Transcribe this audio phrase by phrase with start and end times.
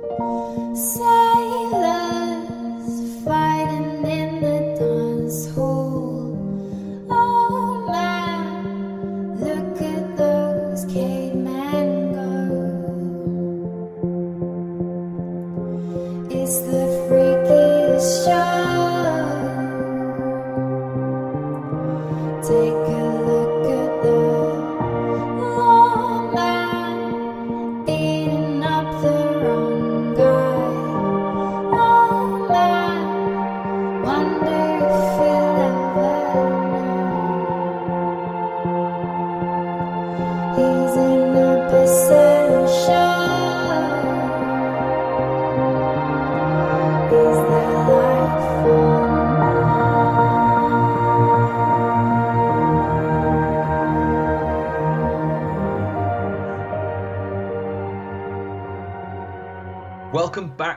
[0.00, 1.27] Sailors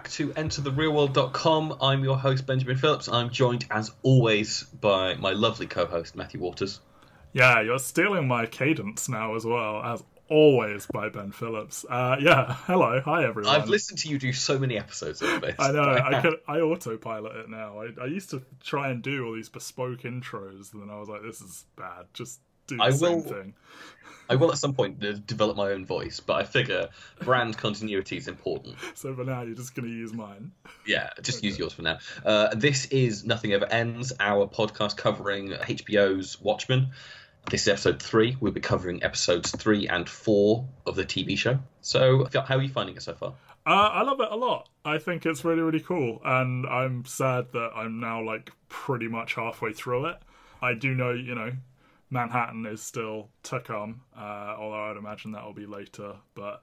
[0.02, 1.78] back to EnterTheRealWorld.com.
[1.80, 3.08] I'm your host, Benjamin Phillips.
[3.08, 6.80] I'm joined, as always, by my lovely co host, Matthew Waters.
[7.34, 11.86] Yeah, you're stealing my cadence now as well, as always by Ben Phillips.
[11.88, 13.56] Uh, yeah, hello, hi everyone.
[13.56, 15.56] I've listened to you do so many episodes of this.
[15.60, 15.84] I know.
[15.84, 16.38] I could.
[16.48, 17.82] I autopilot it now.
[17.82, 21.10] I, I used to try and do all these bespoke intros, and then I was
[21.10, 22.08] like, "This is bad.
[22.16, 23.54] Just do the I same will- thing."
[24.30, 26.88] I will at some point develop my own voice, but I figure
[27.20, 28.78] brand continuity is important.
[28.96, 30.52] So for now, you're just going to use mine.
[30.88, 31.98] Yeah, just use yours for now.
[32.24, 36.92] Uh, this is Nothing Ever Ends, our podcast covering HBO's Watchmen.
[37.50, 38.38] This is episode three.
[38.40, 41.60] We'll be covering episodes three and four of the TV show.
[41.82, 43.34] So, how are you finding it so far?
[43.66, 44.70] Uh, I love it a lot.
[44.86, 49.34] I think it's really, really cool, and I'm sad that I'm now like pretty much
[49.34, 50.18] halfway through it.
[50.62, 51.52] I do know, you know,
[52.12, 56.16] Manhattan is still to come, uh, although I'd imagine that will be later.
[56.36, 56.62] But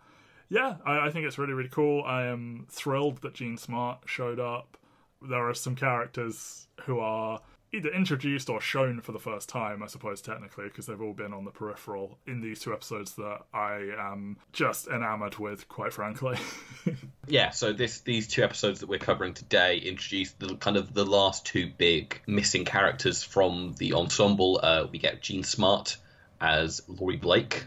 [0.51, 2.05] yeah, I, I think it's really, really cool.
[2.05, 4.77] I am thrilled that Jean Smart showed up.
[5.21, 7.41] There are some characters who are
[7.73, 11.33] either introduced or shown for the first time, I suppose, technically, because they've all been
[11.33, 16.37] on the peripheral in these two episodes that I am just enamored with, quite frankly.
[17.29, 21.05] Yeah, so this these two episodes that we're covering today introduce the kind of the
[21.05, 24.61] last two big missing characters from the ensemble.
[24.63, 25.99] Uh, we get Jean Smart
[26.41, 27.65] as Laurie Blake,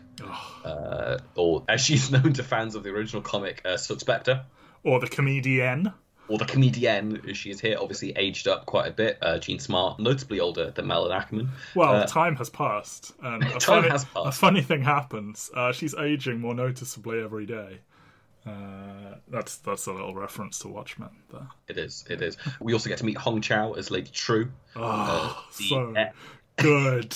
[0.66, 4.46] uh, or as she's known to fans of the original comic, uh, Silk Spectre,
[4.84, 5.94] or the comedian.
[6.32, 7.76] Or the comedienne she is here.
[7.80, 9.18] Obviously aged up quite a bit.
[9.22, 11.50] Uh, Jean Smart, notably older than Malin Ackerman.
[11.76, 14.28] Well, Uh, time has passed, and a Time funny, has passed.
[14.28, 15.52] A funny thing happens.
[15.54, 17.80] Uh, she's aging more noticeably every day.
[18.48, 21.10] Uh, that's that's a little reference to Watchmen.
[21.32, 21.48] There.
[21.68, 22.06] It is.
[22.10, 22.38] It is.
[22.62, 24.50] We also get to meet Hong Chau as Lady Trieu.
[24.76, 26.10] Oh, the- so eh.
[26.56, 27.14] good.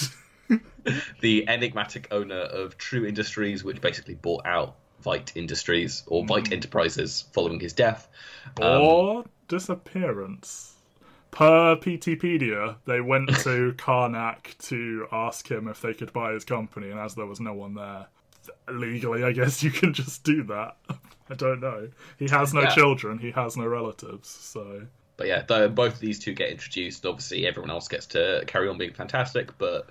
[1.21, 6.29] the enigmatic owner of Trieu Industries, which basically bought out Veidt Industries or Hmm.
[6.31, 8.07] Veidt Enterprises following his death.
[8.61, 10.73] Um, or disappearance.
[11.31, 16.89] Per Peteypedia, they went to Karnak to ask him if they could buy his company,
[16.91, 18.07] and as there was no one there,
[18.69, 20.77] legally, I guess you can just do that.
[21.29, 21.89] I don't know.
[22.19, 22.69] He has no Yeah.
[22.69, 23.17] children.
[23.17, 24.29] He has no relatives.
[24.29, 24.83] So
[25.17, 27.05] But yeah, though both of these two get introduced.
[27.05, 29.57] Obviously, everyone else gets to carry on being fantastic.
[29.57, 29.89] But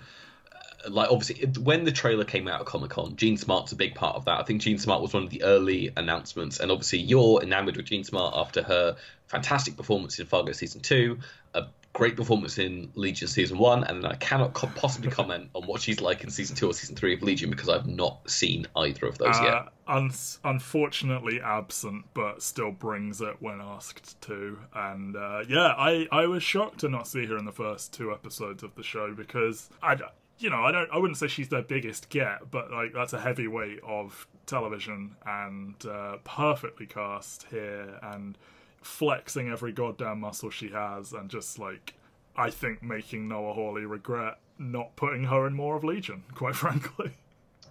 [0.89, 4.17] like, obviously, when the trailer came out at Comic Con, Jean Smart's a big part
[4.17, 4.41] of that.
[4.41, 7.87] I think Jean Smart was one of the early announcements, and obviously, you're enamored with
[7.87, 8.97] Jean Smart after her
[9.27, 11.19] fantastic performance in Fargo season two,
[11.55, 11.65] a
[11.95, 16.01] great performance in Legion season one, and I cannot co- possibly comment on what she's
[16.01, 19.17] like in season two or season three of Legion because I've not seen either of
[19.17, 19.55] those yet.
[19.55, 20.11] uh, un-
[20.45, 24.59] unfortunately absent, but still brings it when asked to.
[24.75, 28.13] And uh, yeah, I I was shocked to not see her in the first two
[28.13, 29.97] episodes of the show because I.
[30.39, 30.91] You know, I don't.
[30.93, 35.75] I wouldn't say she's their biggest get, but like that's a heavyweight of television and
[35.87, 38.37] uh, perfectly cast here and
[38.83, 41.95] flexing every goddamn muscle she has and just like
[42.37, 46.25] I think making Noah Hawley regret not putting her in more of Legion.
[46.35, 47.13] Quite frankly.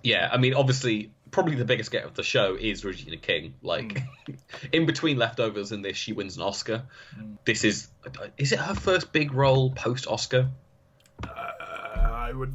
[0.03, 3.53] Yeah, I mean, obviously, probably the biggest get of the show is Regina King.
[3.62, 4.34] Like, hmm.
[4.74, 6.83] in between leftovers and this, she wins an Oscar.
[7.16, 7.36] Hmm.
[7.45, 7.88] This is
[8.38, 10.50] is it her first big role post Oscar?
[11.24, 11.51] Uh,
[12.33, 12.53] I would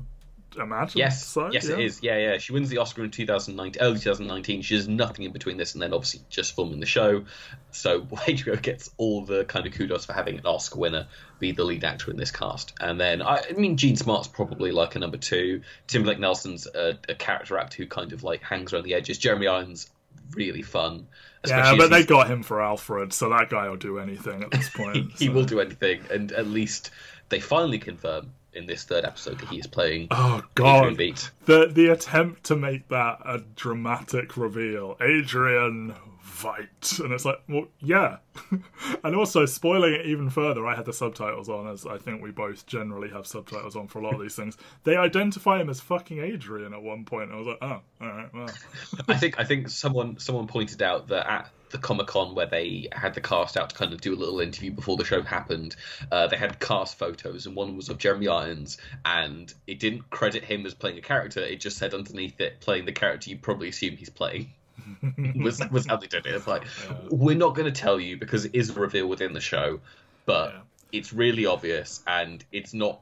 [0.59, 0.99] imagine.
[0.99, 1.75] Yes, so, yes, yeah.
[1.75, 2.03] it is.
[2.03, 2.39] Yeah, yeah.
[2.39, 4.63] She wins the Oscar in 2019, early 2019.
[4.63, 7.25] She does nothing in between this and then obviously just filming the show.
[7.71, 11.07] So HBO gets all the kind of kudos for having an Oscar winner
[11.39, 12.75] be the lead actor in this cast.
[12.81, 15.63] And then I, I mean, Jean Smart's probably like a number two.
[15.87, 19.19] Tim Blake Nelson's a, a character actor who kind of like hangs around the edges.
[19.19, 19.91] Jeremy Irons
[20.35, 21.07] really fun.
[21.47, 24.69] Yeah, but they got him for Alfred, so that guy will do anything at this
[24.75, 25.13] point.
[25.17, 25.33] he so.
[25.33, 26.91] will do anything, and at least
[27.29, 31.31] they finally confirm in this third episode that he is playing Oh god, Beat.
[31.47, 35.95] the the attempt to make that a dramatic reveal, Adrian
[36.39, 38.19] Veidt, and it's like, well, yeah.
[39.05, 42.31] and also spoiling it even further, I had the subtitles on, as I think we
[42.31, 44.57] both generally have subtitles on for a lot of these things.
[44.85, 47.33] They identify him as fucking Adrian at one point.
[47.33, 48.51] I was like, oh, all right, well.
[49.09, 52.89] I think I think someone someone pointed out that at the Comic Con where they
[52.93, 55.75] had the cast out to kind of do a little interview before the show happened,
[56.13, 60.45] uh, they had cast photos, and one was of Jeremy Irons, and it didn't credit
[60.45, 61.41] him as playing a character.
[61.41, 64.53] It just said underneath it, playing the character you probably assume he's playing.
[65.43, 66.35] was was how they did it.
[66.35, 66.65] It's like
[67.11, 69.81] we're not going to tell you because it is a reveal within the show,
[70.27, 70.61] but Yeah.
[70.93, 73.01] it's really obvious, and it's not.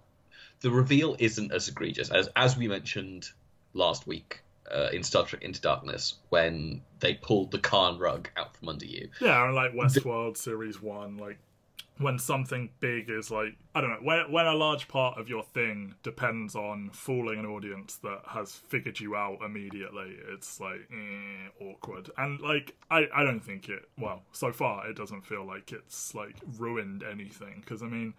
[0.61, 3.29] The reveal isn't as egregious as as we mentioned
[3.75, 4.41] last week
[4.75, 8.87] uh, in Star Trek Into Darkness when they pulled the Khan rug out from under
[8.87, 9.09] you.
[9.21, 11.39] Yeah, like Westworld Series One, like
[11.99, 15.43] when something big is like I don't know, when when a large part of your
[15.43, 21.65] thing depends on fooling an audience that has figured you out immediately, it's like eh,
[21.65, 22.11] awkward.
[22.19, 26.15] And like I I don't think it well so far it doesn't feel like it's
[26.15, 28.15] like ruined anything because I mean.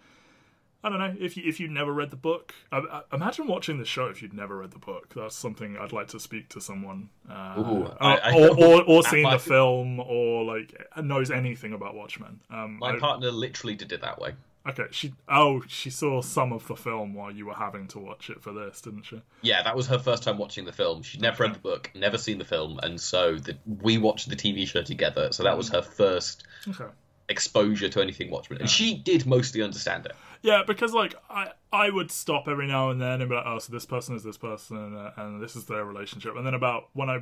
[0.84, 2.54] I don't know if you if you'd never read the book.
[2.72, 5.14] I, I, imagine watching the show if you'd never read the book.
[5.16, 9.30] That's something I'd like to speak to someone, uh, Ooh, I- or, or or seen
[9.30, 12.40] the film, or like knows anything about Watchmen.
[12.52, 14.34] Um, My partner literally did it that way.
[14.70, 18.30] okay, she oh she saw some of the film while you were having to watch
[18.30, 19.22] it for this, didn't she?
[19.42, 21.02] Yeah, that was her first time watching the film.
[21.02, 24.36] She'd never read the book, never seen the film, and so the, we watched the
[24.36, 25.30] TV show together.
[25.32, 26.86] So that was her first Okay.
[27.30, 30.14] exposure to anything Watchmen, and she did mostly understand it.
[30.42, 33.60] Yeah, because like I I would stop every now and then and be like, oh,
[33.60, 36.90] so this person is this person, uh, and this is their relationship, and then about
[36.94, 37.22] when I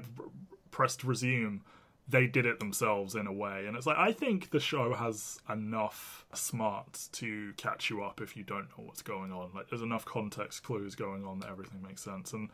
[0.71, 1.61] pressed resume,
[2.07, 5.39] they did it themselves in a way, and it's like I think the show has
[5.49, 9.51] enough smarts to catch you up if you don't know what's going on.
[9.55, 12.49] Like there's enough context clues going on that everything makes sense, and.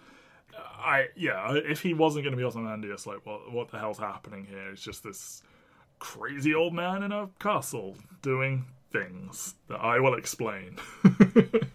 [0.53, 4.43] I yeah, if he wasn't going to be Ozymandias, like what what the hell's happening
[4.43, 4.71] here?
[4.71, 5.43] It's just this
[5.99, 10.77] crazy old man in a castle doing things that I will explain.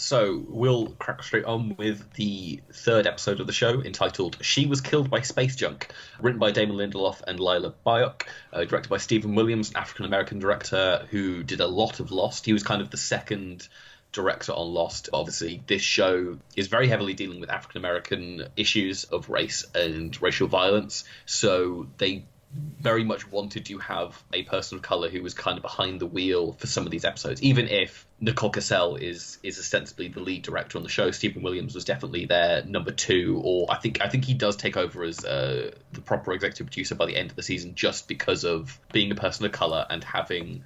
[0.00, 4.80] So we'll crack straight on with the third episode of the show entitled She Was
[4.80, 9.34] Killed by Space Junk, written by Damon Lindelof and Lila Byock, uh, directed by Stephen
[9.34, 12.46] Williams, an African American director who did a lot of Lost.
[12.46, 13.68] He was kind of the second
[14.12, 15.10] director on Lost.
[15.12, 20.48] Obviously, this show is very heavily dealing with African American issues of race and racial
[20.48, 25.56] violence, so they very much wanted to have a person of color who was kind
[25.56, 27.42] of behind the wheel for some of these episodes.
[27.42, 31.74] Even if Nicole Kassell is is ostensibly the lead director on the show, Stephen Williams
[31.74, 35.24] was definitely their number two, or I think I think he does take over as
[35.24, 39.12] uh, the proper executive producer by the end of the season, just because of being
[39.12, 40.64] a person of color and having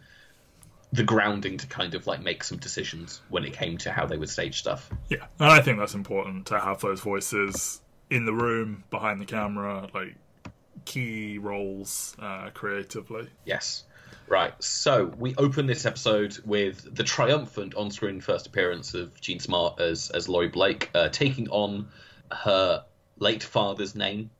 [0.92, 4.16] the grounding to kind of like make some decisions when it came to how they
[4.16, 4.88] would stage stuff.
[5.10, 9.24] yeah, and I think that's important to have those voices in the room, behind the
[9.24, 10.14] camera, like
[10.84, 13.28] key roles uh, creatively.
[13.44, 13.84] Yes.
[14.26, 19.80] Right, so we open this episode with the triumphant on-screen first appearance of Jean Smart
[19.80, 21.88] as as Laurie Blake, uh, taking on
[22.32, 22.84] her
[23.18, 24.30] late father's name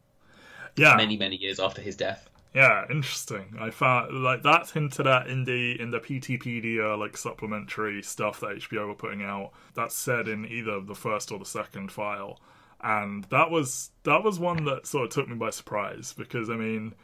[0.76, 2.28] Yeah, many many years after his death.
[2.54, 3.56] yeah, interesting.
[3.60, 8.56] I found like that's hinted at in the in the Peteypedia like supplementary stuff that
[8.56, 9.50] HBO were putting out.
[9.74, 12.40] That's said in either the first or the second file,
[12.80, 16.56] and that was that was one that sort of took me by surprise because I
[16.56, 16.94] mean,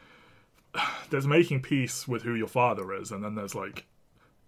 [1.10, 3.86] there's making peace with who your father is, and then there's like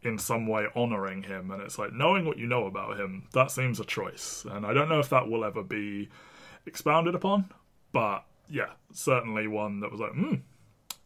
[0.02, 3.28] in some way honoring him, and it's like knowing what you know about him.
[3.34, 6.08] That seems a choice, and I don't know if that will ever be
[6.66, 7.50] expounded upon,
[7.92, 10.34] but yeah, certainly one that was like, hmm,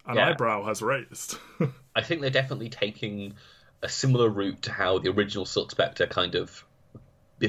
[0.07, 0.29] an Yeah.
[0.31, 1.38] eyebrow has raised.
[1.95, 3.35] I think they're definitely taking
[3.83, 6.64] a similar route to how the original Silk Spectre kind of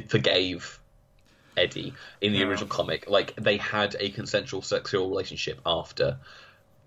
[0.08, 0.80] forgave
[1.58, 2.46] Eddie in the Yeah.
[2.46, 3.10] original comic.
[3.10, 6.18] Like they had a consensual sexual relationship after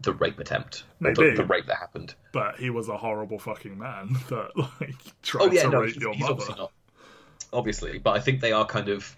[0.03, 2.15] the rape attempt, the, the rape that happened.
[2.33, 4.51] but he was a horrible fucking man that
[4.81, 6.33] like tried Oh yeah, to no, rape he's, your he's mother.
[6.33, 6.73] obviously not.
[7.53, 9.15] Obviously, but I think they are kind of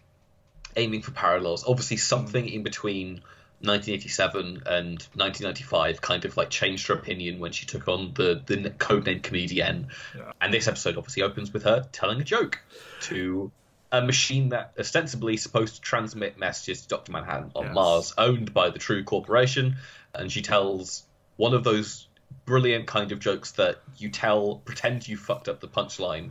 [0.74, 1.64] aiming for parallels.
[1.68, 2.00] Obviously, hmm.
[2.00, 3.20] something in between
[3.60, 8.56] 1987 and 1995 kind of like changed her opinion when she took on the the
[8.70, 9.88] codename comedian.
[10.16, 10.32] Yeah.
[10.40, 12.60] And this episode obviously opens with her telling a joke
[13.02, 13.52] to
[13.92, 17.12] a machine that ostensibly is supposed to transmit messages to Dr.
[17.12, 17.74] Manhattan on Yes.
[17.74, 19.76] Mars, owned by the Trieu Corporation.
[20.14, 21.04] And she tells
[21.36, 22.08] one of those
[22.46, 26.30] brilliant kind of jokes that you tell, pretend you fucked up the punchline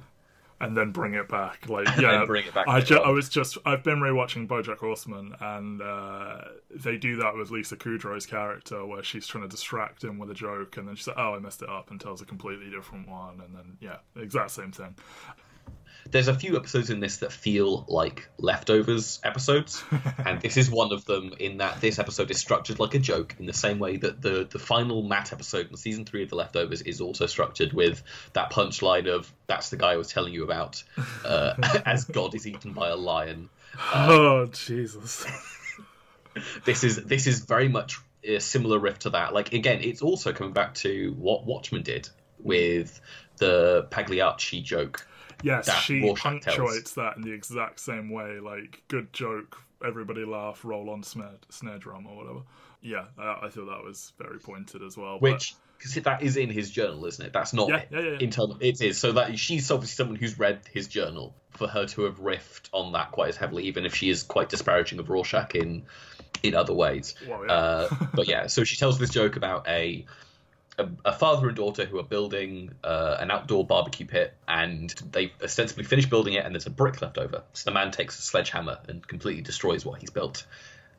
[0.60, 1.68] and then bring it back.
[1.68, 4.48] Like, And yeah, then bring it back I, ju- I was just, I've been rewatching
[4.48, 9.48] BoJack Horseman, and uh, they do that with Lisa Kudrow's character, where she's trying to
[9.50, 12.00] distract him with a joke, and then she's like, "Oh, I messed it up," and
[12.00, 14.96] tells a completely different one, and then yeah, exact same thing.
[16.10, 19.84] There's a few episodes in this that feel like leftovers episodes,
[20.26, 21.34] and this is one of them.
[21.40, 24.48] In that this episode is structured like a joke, in the same way that the
[24.50, 28.04] the final Matt episode in season three of the leftovers is also structured with
[28.34, 30.84] that punchline of "That's the guy I was telling you about,"
[31.26, 31.54] uh,
[31.86, 33.50] as God is eaten by a lion.
[33.94, 35.26] oh Jesus!
[36.64, 39.34] This is this is very much a similar riff to that.
[39.34, 43.00] Like again, it's also coming back to what Watchmen did with
[43.38, 45.08] the Pagliacci joke.
[45.44, 46.58] Yes, that she Rorschach tells.
[46.58, 48.40] punctuates that in the exact same way.
[48.40, 52.40] Like, good joke, everybody laugh, roll on snare, snare drum or whatever.
[52.82, 55.20] Yeah, uh, I thought that was very pointed as well.
[55.20, 57.34] Which because that is in his journal, isn't it?
[57.34, 58.18] That's not Yeah, yeah, yeah.
[58.20, 58.58] internal.
[58.60, 59.00] It is.
[59.00, 61.36] So that she's obviously someone who's read his journal.
[61.52, 64.48] For her to have riffed on that quite as heavily, even if she is quite
[64.48, 65.84] disparaging of Rorschach in
[66.44, 67.14] in other ways.
[67.28, 67.52] Well, yeah.
[67.52, 70.06] Uh, but yeah, so she tells this joke about a
[70.82, 75.32] a, a father and daughter who are building uh, an outdoor barbecue pit, and they
[75.44, 77.44] ostensibly finished building it, and there's a brick left over.
[77.54, 80.46] So the man takes a sledgehammer and completely destroys what he's built,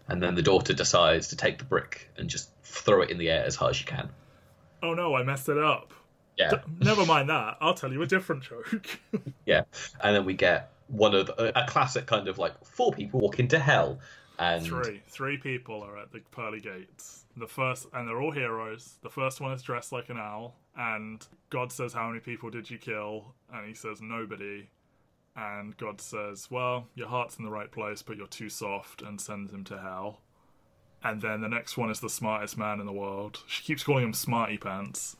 [0.09, 3.29] and then the daughter decides to take the brick and just throw it in the
[3.31, 4.09] air as hard as she can.
[4.83, 5.93] oh no, I messed it up.
[6.39, 7.59] Yeah, D- Never mind that.
[7.61, 8.99] I'll tell you a different joke.
[9.47, 9.65] yeah,
[10.03, 13.39] and then we get one of the, a classic kind of like four people walk
[13.39, 13.99] into hell,
[14.39, 17.25] and Three, three people are at the pearly gates.
[17.37, 18.97] The first, and they're all heroes.
[19.03, 22.71] The first one is dressed like an owl, and God says, "How many people did
[22.71, 24.69] you kill?" And he says, "Nobody."
[25.35, 29.21] And God says, "Well, your heart's in the right place, but you're too soft," and
[29.21, 30.21] sends him to hell.
[31.05, 33.43] And then the next one is the smartest man in the world.
[33.47, 35.17] She keeps calling him Smarty Pants.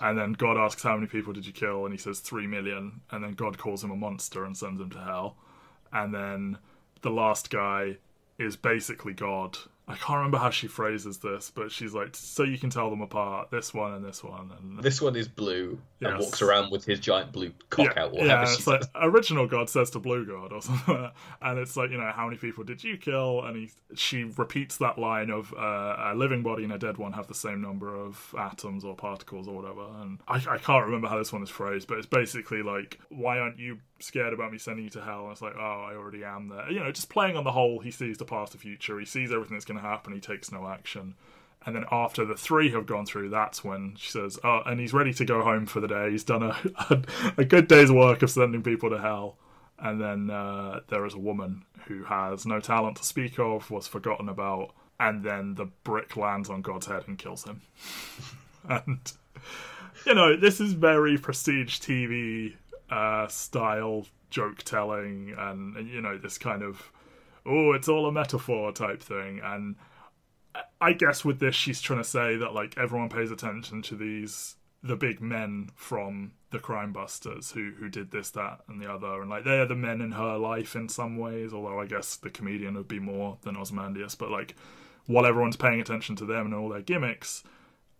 [0.00, 1.84] And then God asks, How many people did you kill?
[1.84, 3.00] And he says, Three million.
[3.10, 5.36] And then God calls him a monster and sends him to hell.
[5.92, 6.58] And then
[7.02, 7.98] the last guy
[8.38, 9.58] is basically God.
[9.90, 13.00] I can't remember how she phrases this, but she's like, So you can tell them
[13.00, 14.52] apart, this one and this one.
[14.58, 18.14] And this one is blue and walks around with his giant blue cock yeah, out.
[18.14, 18.90] Yeah, it's like says.
[18.96, 22.26] original God says to Blue God or something, like and it's like you know how
[22.26, 23.42] many people did you kill?
[23.44, 27.14] And he she repeats that line of uh, a living body and a dead one
[27.14, 29.86] have the same number of atoms or particles or whatever.
[30.02, 33.38] And I, I can't remember how this one is phrased, but it's basically like why
[33.38, 35.24] aren't you scared about me sending you to hell?
[35.24, 36.70] And it's like oh I already am there.
[36.70, 37.80] You know, just playing on the whole.
[37.80, 38.98] He sees the past, the future.
[38.98, 40.12] He sees everything that's going to happen.
[40.12, 41.14] He takes no action.
[41.66, 44.92] And then after the three have gone through, that's when she says, "Oh, and he's
[44.92, 46.10] ready to go home for the day.
[46.10, 46.56] He's done a
[46.90, 47.02] a,
[47.38, 49.36] a good day's work of sending people to hell."
[49.78, 53.86] And then uh, there is a woman who has no talent to speak of, was
[53.86, 57.62] forgotten about, and then the brick lands on God's head and kills him.
[58.68, 59.12] and
[60.06, 62.54] you know, this is very prestige TV
[62.90, 66.92] uh, style joke telling, and, you know this kind of
[67.46, 69.76] oh, it's all a metaphor type thing, and.
[70.80, 74.56] I guess with this, she's trying to say that like everyone pays attention to these
[74.82, 79.20] the big men from the crime busters who who did this, that, and the other,
[79.20, 81.52] and like they're the men in her life in some ways.
[81.52, 84.56] Although I guess the comedian would be more than Ozymandias, but like
[85.06, 87.42] while everyone's paying attention to them and all their gimmicks,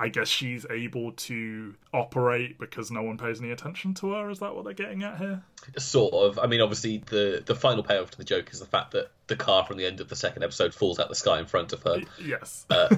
[0.01, 4.31] I guess she's able to operate because no one pays any attention to her.
[4.31, 5.43] Is that what they're getting at here?
[5.77, 6.39] Sort of.
[6.39, 9.35] I mean, obviously, the the final payoff to the joke is the fact that the
[9.35, 11.83] car from the end of the second episode falls out the sky in front of
[11.83, 12.01] her.
[12.25, 12.65] Yes.
[12.71, 12.95] uh,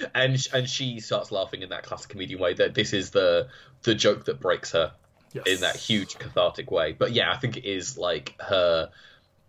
[0.14, 3.48] and and she starts laughing in that classic comedian way that this is the
[3.82, 4.92] the joke that breaks her
[5.34, 5.46] yes.
[5.46, 6.92] in that huge cathartic way.
[6.92, 8.90] But yeah, I think it is like her.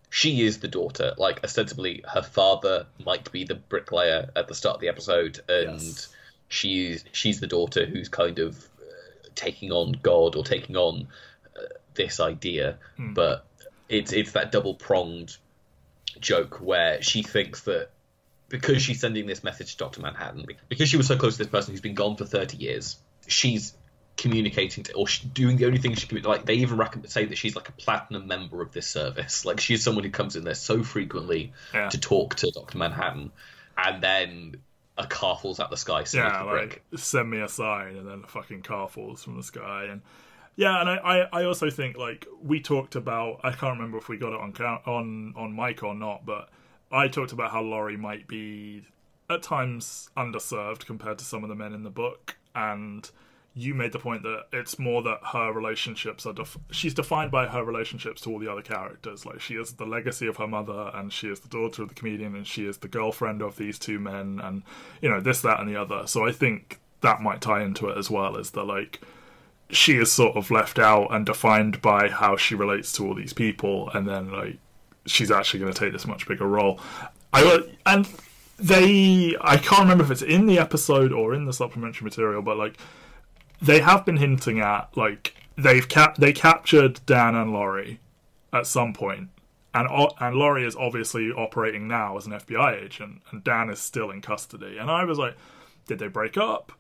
[0.10, 1.14] She is the daughter.
[1.18, 5.80] Like ostensibly, her father might be the bricklayer at the start of the episode, and
[5.80, 6.14] Yes.
[6.52, 11.08] She's she's the daughter who's kind of uh, taking on God or taking on
[11.56, 11.62] uh,
[11.96, 12.78] this idea.
[12.98, 13.14] Hmm.
[13.14, 13.46] But
[13.90, 15.38] it's it's that double pronged
[16.20, 17.90] joke where she thinks that
[18.50, 21.48] because she's sending this message to Doctor Manhattan, because she was so close to this
[21.48, 23.74] person who's been gone for thirty years, she's
[24.18, 26.22] communicating to, or she, doing the only thing she can.
[26.22, 29.46] Like they even reckon, say that she's like a platinum member of this service.
[29.46, 31.88] Like she's someone who comes in there so frequently Yeah.
[31.90, 33.32] to talk to Doctor Manhattan,
[33.78, 34.56] and then
[35.04, 36.04] a car falls out the sky.
[36.04, 39.44] So yeah, like send me a sign, and then a fucking car falls from the
[39.44, 40.02] sky, and
[40.56, 44.10] yeah, and I, I, I also think like we talked about, I can't remember if
[44.10, 46.50] we got it on count, on on mic or not, but
[46.92, 48.86] I talked about how Laurie might be
[49.30, 53.10] at times underserved compared to some of the men in the book, and
[53.54, 57.48] you made the point that it's more that her relationships are def- she's defined by
[57.48, 59.26] her relationships to all the other characters.
[59.26, 61.96] Like she is the legacy of her mother and she is the daughter of the
[61.96, 64.64] comedian and she is the girlfriend of these two men and
[65.02, 66.08] you know this that and the other.
[66.08, 69.02] So i think that might tie into it as well as the like
[69.70, 73.34] she is sort of left out and defined by how she relates to all these
[73.34, 74.58] people and then like
[75.06, 76.80] she's actually going to take this much bigger role.
[77.34, 78.08] I and
[78.58, 82.58] they i can't remember if it's in the episode or in the supplementary material but
[82.58, 82.78] like
[83.62, 88.00] they have been hinting at like they've cap- they captured Dan and Laurie
[88.52, 89.30] at some point,
[89.74, 89.88] and
[90.20, 94.22] and Laurie is obviously operating now as an FBI agent, and Dan is still in
[94.22, 94.78] custody.
[94.78, 95.36] And I was like,
[95.88, 96.72] did they break up?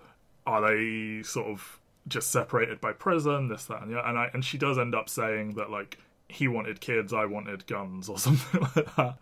[0.45, 3.47] Are they sort of just separated by prison?
[3.47, 4.07] This, that, and yeah.
[4.07, 7.67] And I and she does end up saying that like he wanted kids, I wanted
[7.67, 9.17] guns, or something like that.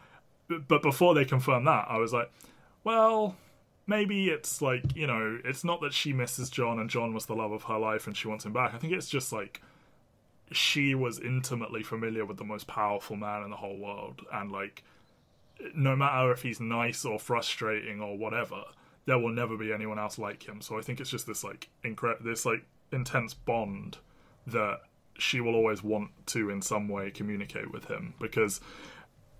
[0.67, 2.31] But before they confirm that, I was like,
[2.83, 3.35] well,
[3.89, 7.35] maybe it's like you know, it's not that she misses John and John was the
[7.35, 8.73] love of her life and she wants him back.
[8.73, 9.61] I think it's just like
[10.51, 14.21] she was intimately familiar with the most powerful man in the whole world.
[14.31, 14.83] And like
[15.75, 18.63] no matter if he's nice or frustrating or whatever
[19.05, 20.61] there will never be anyone else like him.
[20.61, 23.97] So i think it's just this like incre- this like intense bond
[24.47, 24.81] that
[25.17, 28.13] she will always want to in some way communicate with him.
[28.21, 28.61] Because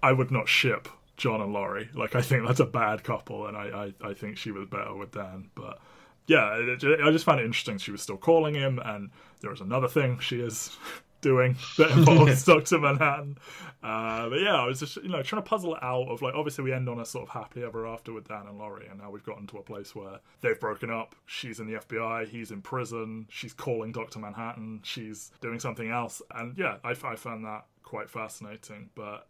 [0.02, 3.56] i would not ship john and laurie like i think that's a bad couple and
[3.56, 5.80] i i, I think she was better with dan but
[6.28, 9.10] yeah, it, it- I just found it interesting she was still calling him, and
[9.42, 10.78] there was another thing she is
[11.22, 13.40] doing that involves Doctor Manhattan.
[13.82, 16.04] Uh, but yeah, I was just you know trying to puzzle it out.
[16.08, 18.60] Of like, obviously we end on a sort of happily ever after with Dan and
[18.60, 21.16] Laurie, and now we've gotten to a place where they've broken up.
[21.26, 23.26] She's in the FBI, he's in prison.
[23.32, 24.82] She's calling Doctor Manhattan.
[24.84, 28.92] She's doing something else, and yeah, I, I found that quite fascinating.
[28.94, 29.26] But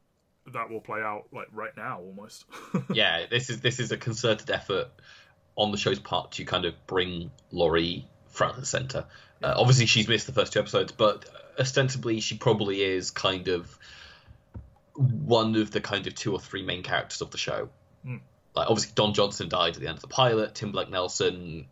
[0.53, 2.46] that will play out like right now almost.
[2.94, 4.88] yeah, this is this is a concerted effort
[5.56, 9.06] on the show's part to kind of bring Laurie front and center.
[9.44, 11.25] Uh, obviously, she's missed the first two episodes, but
[11.60, 13.77] ostensibly, she probably is kind of
[14.94, 17.70] one of the kind of two or three main characters of the show.
[18.56, 20.56] Like, obviously, Don Johnson died at the end of the pilot.
[20.56, 21.68] Tim Blake Nelson,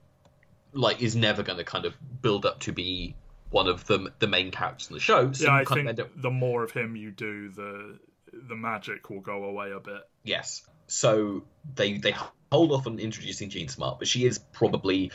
[0.73, 3.15] like, is never going to kind of build up to be
[3.49, 5.31] one of the the main characters in the show.
[5.31, 7.99] So yeah, I think up the more of him you do, the
[8.31, 10.01] the magic will go away a bit.
[10.23, 10.63] Yes.
[10.87, 11.43] So
[11.75, 12.15] they they
[12.51, 15.11] hold off on introducing Jean Smart, but she is probably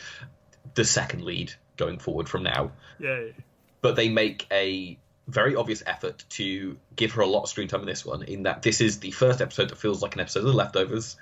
[0.75, 2.71] the second lead going forward from now.
[2.99, 3.33] Yay.
[3.81, 7.81] But they make a very obvious effort to give her a lot of screen time
[7.81, 10.39] in this one, in that this is the first episode that feels like an episode
[10.39, 11.15] of The Leftovers,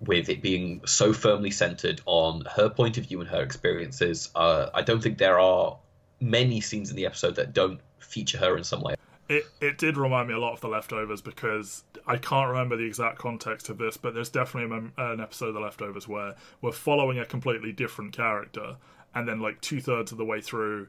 [0.00, 4.30] with it being so firmly centered on her point of view and her experiences.
[4.34, 5.78] Uh, I don't think there are
[6.20, 8.96] many scenes in the episode that don't feature her in some way.
[9.28, 12.84] It it did remind me a lot of the leftovers because I can't remember the
[12.84, 16.34] exact context of this, but there's definitely a mem- an episode of the leftovers where
[16.62, 18.76] we're following a completely different character,
[19.14, 20.88] and then like two thirds of the way through,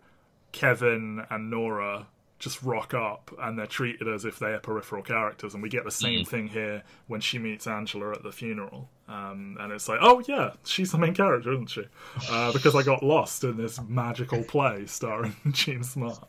[0.51, 2.07] Kevin and Nora
[2.39, 5.83] just rock up and they're treated as if they are peripheral characters, and we get
[5.83, 9.97] the same thing here when she meets Angela at the funeral, um, and it's like,
[10.01, 11.85] oh yeah, she's the main character, isn't she?
[12.29, 16.27] Uh, because I got lost in this magical play starring Jean Smart.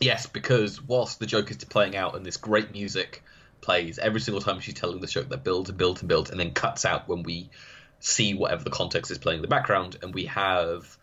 [0.00, 3.22] Yes, because whilst the joke is playing out and this great music
[3.60, 6.40] plays every single time she's telling the joke that builds and builds and builds and
[6.40, 7.50] then cuts out when we
[7.98, 10.96] see whatever the context is playing in the background and we have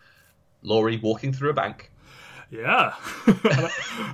[0.63, 1.91] Laurie walking through a bank.
[2.49, 2.95] Yeah.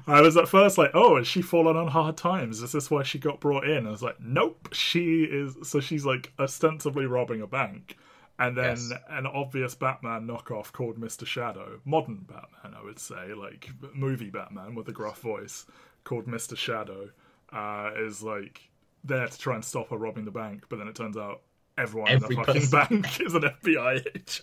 [0.07, 2.61] I was at first like, oh, has she fallen on hard times?
[2.61, 3.87] Is this why she got brought in?
[3.87, 4.69] I was like, nope.
[4.73, 5.55] She is.
[5.63, 7.95] So she's like ostensibly robbing a bank.
[8.39, 8.91] And then Yes.
[9.09, 11.25] an obvious Batman knockoff called Mr.
[11.25, 15.65] Shadow, modern Batman, I would say, like movie Batman with a gruff voice,
[16.03, 16.57] called Mr.
[16.57, 17.11] Shadow,
[17.51, 18.69] uh, is like
[19.03, 20.65] there to try and stop her robbing the bank.
[20.69, 21.41] But then it turns out
[21.77, 23.01] everyone Every in the fucking person.
[23.01, 24.41] bank is an FBI agent.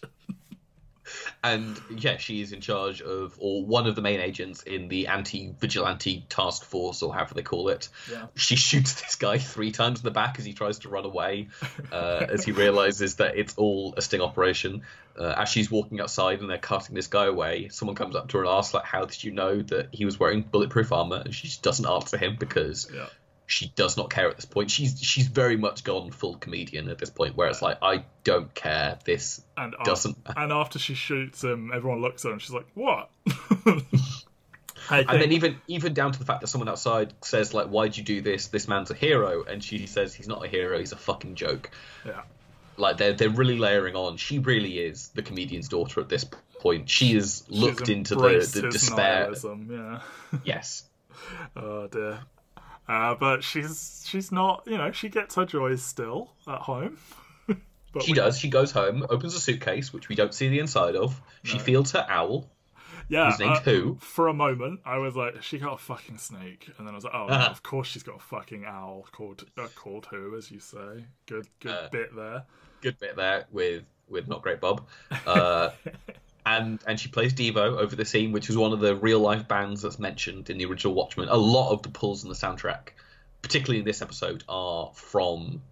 [1.43, 5.07] And yeah, she is in charge of, or one of the main agents in the
[5.07, 7.89] anti vigilante task force, or however they call it.
[8.11, 8.27] Yeah.
[8.35, 11.49] She shoots this guy three times in the back as he tries to run away,
[11.93, 14.83] uh, as he realizes that it's all a sting operation.
[15.19, 18.39] Uh, as she's walking outside and they're carting this guy away, someone comes up to
[18.39, 21.23] her and asks, like, how did you know that he was wearing bulletproof armor?
[21.25, 23.07] And she just doesn't answer him because Yeah.
[23.51, 24.71] She does not care at this point.
[24.71, 28.55] She's she's very much gone full comedian at this point, where it's like, I don't
[28.55, 28.99] care.
[29.05, 30.17] This and doesn't.
[30.37, 33.11] and after she shoots him, everyone looks at her and she's like, "What?"
[34.89, 37.97] Think, And then even even down to the fact that someone outside says like, "Why'd
[37.97, 38.49] you do this?
[38.49, 40.79] This man's a hero," and she says he's not a hero.
[40.79, 41.71] He's a fucking joke.
[42.07, 42.23] yeah,
[42.77, 44.17] Like they're they're really layering on.
[44.17, 46.25] She really is the comedian's daughter at this
[46.61, 46.89] point.
[46.89, 49.33] She has looked into the, the despair.
[49.69, 50.01] Yeah.
[50.45, 50.85] Yes,
[51.57, 52.21] oh dear.
[52.91, 54.63] Uh, but she's she's not.
[54.67, 56.99] You know, she gets her joys still at home.
[57.93, 58.39] but she we- does.
[58.39, 61.21] She goes home, opens a suitcase, which we don't see the inside of.
[61.45, 61.63] She No.
[61.65, 62.51] fields her owl.
[63.09, 63.31] Yeah.
[63.31, 63.99] His name's uh, who?
[64.01, 67.05] For a moment, I was like, she got a fucking snake, and then I was
[67.05, 67.49] like, oh, Uh-huh.
[67.51, 71.05] of course she's got a fucking owl called uh, called who, as you say.
[71.27, 72.45] Good good Uh, bit there.
[72.83, 74.87] Good bit there with with not great Bob.
[75.27, 75.71] Uh,
[76.51, 79.47] and and she plays Devo over the scene, which is one of the real life
[79.47, 81.29] bands that's mentioned in the original Watchmen.
[81.29, 82.91] A lot of the pulls in the soundtrack,
[83.43, 85.63] particularly in this episode, are from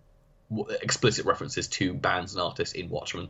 [0.80, 3.28] explicit references to bands and artists in Watchmen.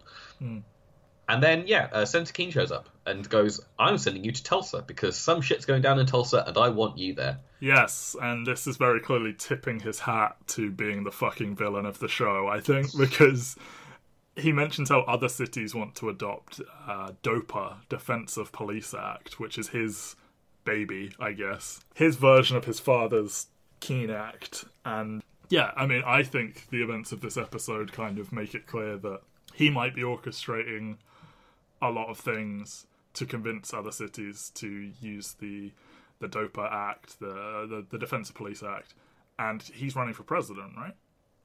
[1.31, 4.83] And then, yeah, uh, Senator Keene shows up and goes, I'm sending you to Tulsa
[4.87, 7.41] because some shit's going down in Tulsa and I want you there.
[7.61, 11.99] Yes, and this is very clearly tipping his hat to being the fucking villain of
[11.99, 13.57] the show, I think, because
[14.39, 19.59] he mentions how other cities want to adopt uh, DOPA, Defense of Police Act, which
[19.59, 20.17] is his
[20.65, 21.81] baby, I guess.
[21.95, 23.47] His version of his father's
[23.81, 24.65] Keene Act.
[24.85, 28.67] And yeah, I mean, I think the events of this episode kind of make it
[28.67, 29.21] clear that
[29.55, 30.99] he might be orchestrating
[31.81, 35.73] a lot of things to convince other cities to use the
[36.21, 38.95] the DOPA Act, the the, the Defense of Police Act,
[39.39, 40.95] and he's running for president, right?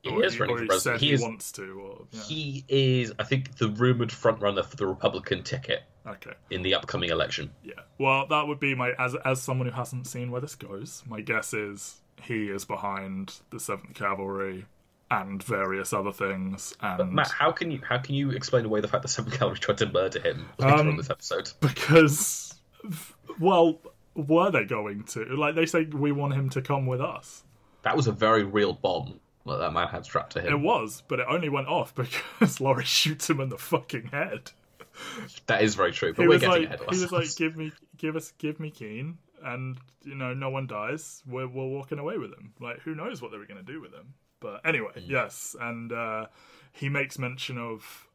[0.03, 1.01] He Or is running for president.
[1.01, 2.21] He he, is- wants to, or yeah.
[2.23, 7.09] He is, I think, the rumored frontrunner for the Republican ticket okay, in the upcoming
[7.09, 7.49] election.
[7.63, 7.73] yeah.
[7.97, 11.03] Well, that would be my as as someone who hasn't seen where this goes.
[11.07, 14.65] My guess is he is behind the Seventh Cavalry
[15.09, 18.87] and various other things, and Matt, how can you how can you explain away the
[18.89, 21.49] fact that Seventh Cavalry tried to murder him later Um, on this episode?
[21.61, 22.55] because,
[23.39, 23.79] well,
[24.15, 25.23] were they going to?
[25.37, 27.43] Like they say, we want him to come with us.
[27.83, 30.53] That was a very real bomb that that man had strapped to him.
[30.53, 34.51] It was, but it only went off because Laurie shoots him in the fucking head.
[35.47, 36.13] That is very true.
[36.13, 38.59] But He we're getting like, ahead of he was like, give me, give us, give
[38.59, 41.23] me Keene, and you know, no one dies.
[41.27, 42.53] We're we're walking away with him.
[42.59, 44.13] Like, who knows what they were going to do with him?
[44.39, 45.09] But anyway, Mm.
[45.09, 46.27] yes, and uh,
[46.73, 48.07] he makes mention of,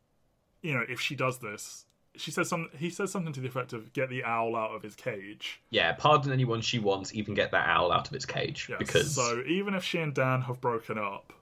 [0.62, 1.84] you know, if she does this,
[2.18, 2.68] she says some.
[2.76, 5.92] He says something to the effect of, "Get the owl out of his cage." Yeah,
[5.92, 8.66] pardon anyone she wants, even get that owl out of its cage.
[8.68, 8.78] Yes.
[8.78, 11.32] Because so even if she and Dan have broken up,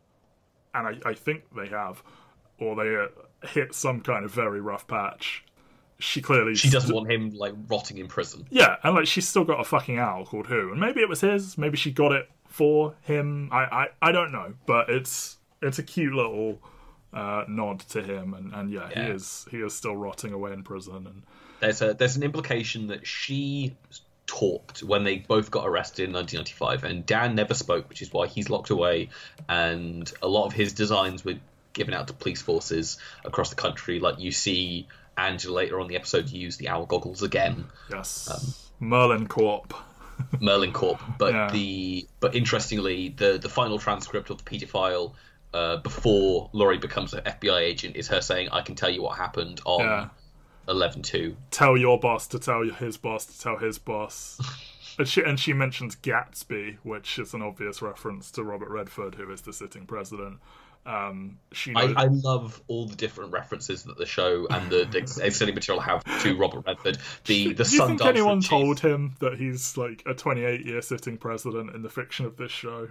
[0.75, 2.03] and I, I think they have,
[2.59, 3.09] or they uh,
[3.49, 5.45] hit some kind of very rough patch,
[5.99, 8.47] she clearly she doesn't want him like rotting in prison.
[8.51, 11.23] Yeah, and like she's still got a fucking owl called Who, and maybe it was
[11.23, 13.49] his, maybe she got it for him.
[13.53, 16.61] I I, I don't know, but it's it's a cute little
[17.17, 19.07] uh, nod to him, and, and yeah, Yeah.
[19.07, 21.23] he is he is still rotting away in prison, and
[21.61, 23.75] There's a there's an implication that she
[24.27, 28.27] talked when they both got arrested in 1995, and Dan never spoke, which is why
[28.27, 29.09] he's locked away,
[29.49, 31.39] and a lot of his designs were
[31.73, 34.01] given out to police forces across the country.
[34.01, 37.67] Like you see Angela later on the episode use the owl goggles again.
[37.91, 39.73] yes, Merlin Corp.
[40.41, 41.01] Merlin Corp.
[41.19, 41.51] But Yeah.
[41.53, 45.15] the but interestingly, the the final transcript of the Peter file
[45.57, 49.17] uh, before Laurie becomes an FBI agent is her saying, "I can tell you what
[49.17, 50.09] happened on Yeah.
[50.69, 51.37] eleven two.
[51.51, 54.41] Tell your boss to tell his boss to tell his boss.
[54.99, 59.31] And she, and she mentions Gatsby, which is an obvious reference to Robert Redford, who
[59.31, 60.39] is the sitting president.
[60.87, 64.85] Um, she I, knows, I love all the different references that the show and the,
[64.91, 66.99] the extended material have to Robert Redford.
[67.25, 71.17] The the Do you think anyone told him that he's like a 28 year sitting
[71.19, 72.89] president in the fiction of this show?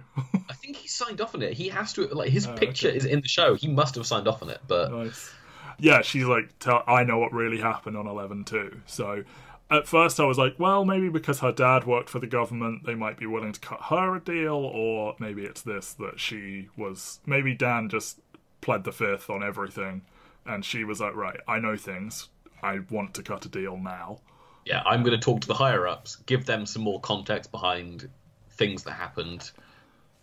[0.48, 1.54] I think he signed off on it.
[1.54, 2.96] He has to like his Oh, picture okay.
[2.96, 3.54] is in the show.
[3.54, 4.60] He must have signed off on it.
[4.68, 5.32] But nice.
[5.78, 6.48] Yeah, she's like,
[6.86, 8.80] I know what really happened on 11 too.
[8.86, 9.24] So
[9.70, 12.94] at first I was like, well, maybe because her dad worked for the government, they
[12.94, 17.20] might be willing to cut her a deal, or maybe it's this that she was.
[17.26, 18.20] Maybe Dan just
[18.60, 20.02] pled the fifth on everything,
[20.44, 22.28] and she was like, right, I know things.
[22.62, 24.20] I want to cut a deal now.
[24.64, 28.08] yeah, I'm going to talk to the higher ups, give them some more context behind
[28.50, 29.50] things that happened,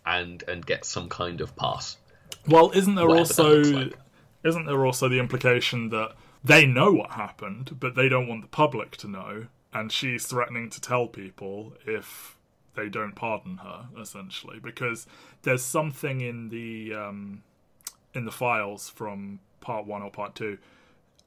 [0.06, 1.96] and and get some kind of pass.
[2.48, 3.94] Well, isn't there Whatever also like.
[4.42, 6.12] isn't there also the implication that
[6.44, 10.68] they know what happened, but they don't want the public to know, and she's threatening
[10.70, 12.36] to tell people if
[12.74, 15.06] they don't pardon her, essentially, because
[15.42, 17.42] there's something in the um,
[18.12, 20.58] in the files from part one or part two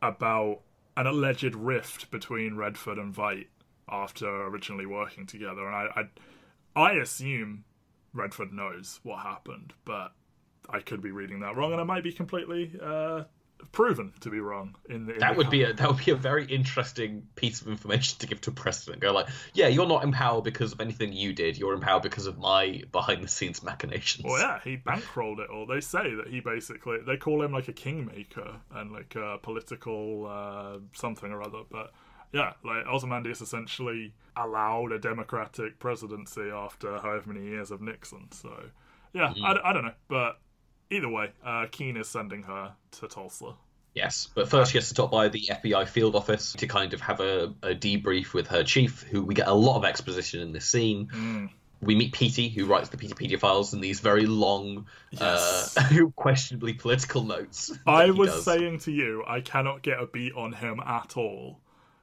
[0.01, 0.60] about
[0.95, 3.47] an alleged rift between Redford and Veidt
[3.89, 6.10] after originally working together, and I
[6.75, 7.63] I, I assume
[8.13, 10.13] Redford knows what happened, but
[10.69, 13.23] I could be reading that wrong, and I might be completely uh,
[13.72, 14.76] proven to be wrong.
[14.89, 17.62] In the in That the would be a that would be a very interesting piece
[17.62, 19.02] of information to give to a president.
[19.02, 21.58] Go like, yeah, you're not in power because of anything you did.
[21.58, 24.26] You're in power because of my behind the scenes machinations.
[24.26, 25.65] Well, yeah, he bankrolled it all.
[25.65, 30.28] They say that he basically they call him like a kingmaker and like a political
[30.28, 31.62] uh, something or other.
[31.70, 31.93] But
[32.34, 38.28] yeah, like Ozymandias essentially allowed a democratic presidency after however many years of Nixon.
[38.32, 38.52] So
[39.13, 40.39] yeah, I, I don't know, but
[40.89, 43.56] either way, uh, Keene is sending her to Tulsa.
[43.93, 47.02] Yes, but first she has to stop by the FBI field office to kind of
[47.02, 50.52] have a, a debrief with her chief, who we get a lot of exposition in
[50.52, 51.08] this scene.
[51.08, 51.50] Mm.
[51.82, 55.76] We meet Petey, who writes the Peteypedia files in these very long, Yes.
[55.78, 57.71] uh, questionably political notes.
[57.88, 58.45] I was does.
[58.45, 61.60] saying to you, I cannot get a beat on him at all.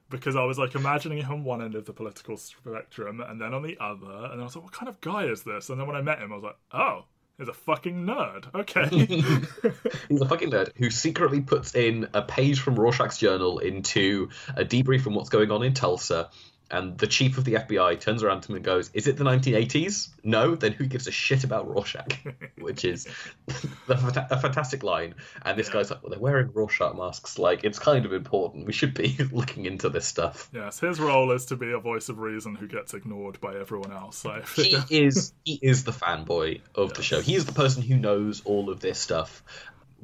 [0.09, 3.63] Because I was like imagining him one end of the political spectrum and then on
[3.63, 5.69] the other, and I was like, what kind of guy is this?
[5.69, 7.05] And then when I met him, I was like, oh,
[7.37, 8.45] He's a fucking nerd.
[8.55, 8.87] Okay.
[10.09, 14.63] He's a fucking nerd who secretly puts in a page from Rorschach's journal into a
[14.63, 16.29] debrief on what's going on in Tulsa.
[16.71, 19.23] And the chief of the FBI turns around to him and goes, Is it the
[19.23, 20.09] 1980s?
[20.23, 20.55] No?
[20.55, 22.17] Then who gives a shit about Rorschach?
[22.59, 23.07] Which is
[23.87, 25.15] a, a fantastic line.
[25.43, 27.37] And this guy's like, Well, they're wearing Rorschach masks.
[27.37, 28.65] Like, it's kind of important.
[28.65, 30.49] We should be looking into this stuff.
[30.53, 33.91] yes, his role is to be a voice of reason who gets ignored by everyone
[33.91, 34.25] else.
[34.55, 37.21] He is he is the fanboy of the show.
[37.21, 39.43] He is the person who knows all of this stuff.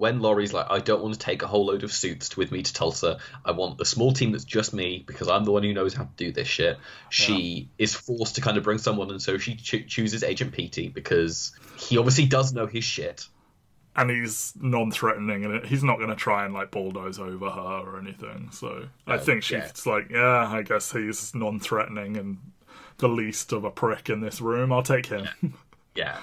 [0.01, 2.63] When Laurie's like, I don't want to take a whole load of suits with me
[2.63, 3.19] to Tulsa.
[3.45, 6.05] I want a small team that's just me because I'm the one who knows how
[6.05, 6.79] to do this shit.
[7.09, 10.87] She is forced to kind of bring someone, and so she cho- chooses Agent Petey
[10.87, 13.27] because he obviously does know his shit.
[13.95, 17.99] and he's non-threatening, and he's not going to try and like bulldoze over her or
[17.99, 18.49] anything.
[18.51, 19.91] So I think she's yeah.
[19.91, 22.37] like, yeah, I guess he's non-threatening and
[22.97, 24.71] the least of a prick in this room.
[24.71, 25.27] I'll take him.
[25.41, 25.49] Yeah,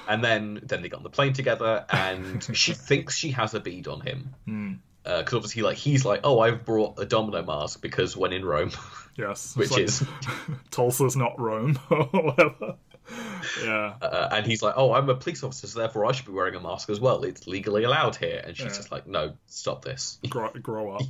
[0.09, 3.61] and then then they get on the plane together, and she thinks she has a
[3.61, 4.81] bead on him.
[5.05, 8.73] Because obviously, like he's like, oh, I've brought a domino mask because when in Rome,
[9.17, 10.05] yes, which like, is
[10.71, 12.77] Tulsa's not Rome or whatever.
[13.65, 16.33] Yeah, Uh, and he's like, "Oh, I'm a police officer, so therefore I should be
[16.33, 17.25] wearing a mask as well.
[17.25, 18.77] It's legally allowed here." And she's Yeah.
[18.77, 21.03] just like, "No, stop this." grow, grow up.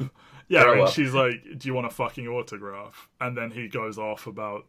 [0.47, 0.93] Yeah, Grow and up.
[0.93, 4.67] she's like, "Do you want a fucking autograph?" And then he goes off about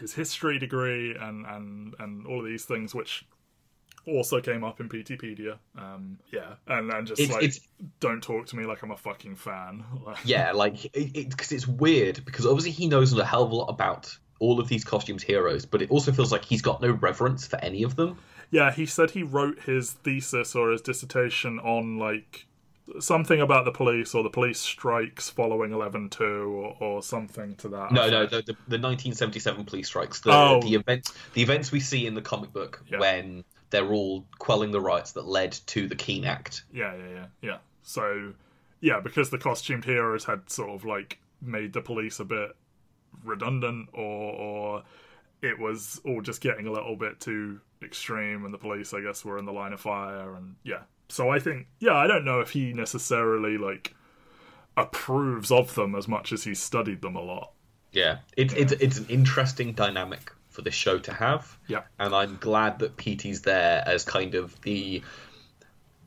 [0.00, 3.24] his history degree and and and all of these things, which
[4.06, 5.58] also came up in Peteypedia.
[5.76, 7.60] Um, yeah, and and just It's- like, it's-
[8.00, 9.84] don't talk to me like I'm a fucking fan.
[10.24, 13.54] Yeah, like because it, 'cause it's weird because obviously he knows a hell of a
[13.54, 16.90] lot about all of these costumes heroes, but it also feels like he's got no
[16.92, 18.16] reverence for any of them.
[18.50, 18.70] yeah.
[18.72, 22.46] He said he wrote his thesis or his dissertation on like
[23.00, 27.92] something about the police or the police strikes following 11-2 or, or something to that.
[27.92, 30.60] No, no, the, the, the 1977 police strikes, the Oh.
[30.62, 32.98] the events, the events we see in the comic book Yeah.
[32.98, 36.64] when they're all quelling the riots that led to the Keene Act.
[36.72, 37.56] Yeah, yeah, yeah, yeah.
[37.82, 38.32] So,
[38.80, 42.56] yeah, because the costumed heroes had sort of like made the police a bit
[43.24, 44.82] redundant, or or
[45.42, 49.24] it was all just getting a little bit too extreme, and the police, I guess,
[49.24, 50.82] were in the line of fire, and yeah.
[51.08, 53.94] So I think, yeah, I don't know if he necessarily like
[54.76, 57.52] approves of them as much as he's studied them a lot.
[57.92, 61.56] Yeah, it's it's it's an interesting dynamic for this show to have.
[61.68, 61.82] Yeah.
[61.98, 65.02] and I'm glad that Petey's there as kind of the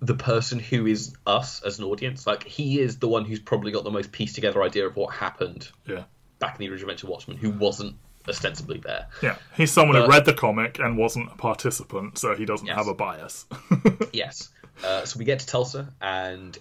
[0.01, 2.25] the person who is us as an audience.
[2.27, 5.13] Like he is the one who's probably got the most pieced together idea of what
[5.13, 6.03] happened Yeah.
[6.39, 7.95] back in the original Adventure Watchmen, who wasn't
[8.27, 9.07] ostensibly there.
[9.23, 12.77] Yeah, he's someone who read the comic and wasn't a participant, so he doesn't Yes.
[12.77, 13.45] have a bias.
[14.13, 14.49] yes.
[14.83, 16.57] Uh, so we get to Tulsa, and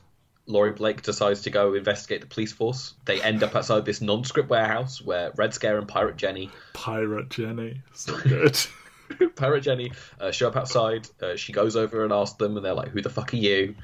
[0.46, 2.94] Laurie Blake decides to go investigate the police force.
[3.04, 7.82] They end up outside this nondescript warehouse where Red Scare and Pirate Jenny Pirate Jenny,
[7.94, 8.58] so good.
[9.36, 11.08] Pirate Jenny uh, show up outside.
[11.20, 13.74] Uh, she goes over and asks them, and they're like, "Who the fuck are you?"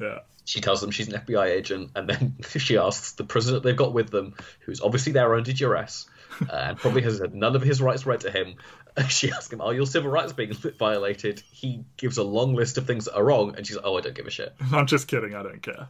[0.00, 0.20] yeah.
[0.46, 3.94] She tells them she's an FBI agent, and then she asks the prisoner they've got
[3.94, 6.06] with them, who's obviously there under duress,
[6.42, 8.56] uh, and probably has had none of his rights read to him.
[9.08, 12.86] She asks him, "Are your civil rights being violated?" He gives a long list of
[12.86, 15.08] things that are wrong, and she's like, "Oh, I don't give a shit." I'm just
[15.08, 15.34] kidding.
[15.34, 15.88] I don't care.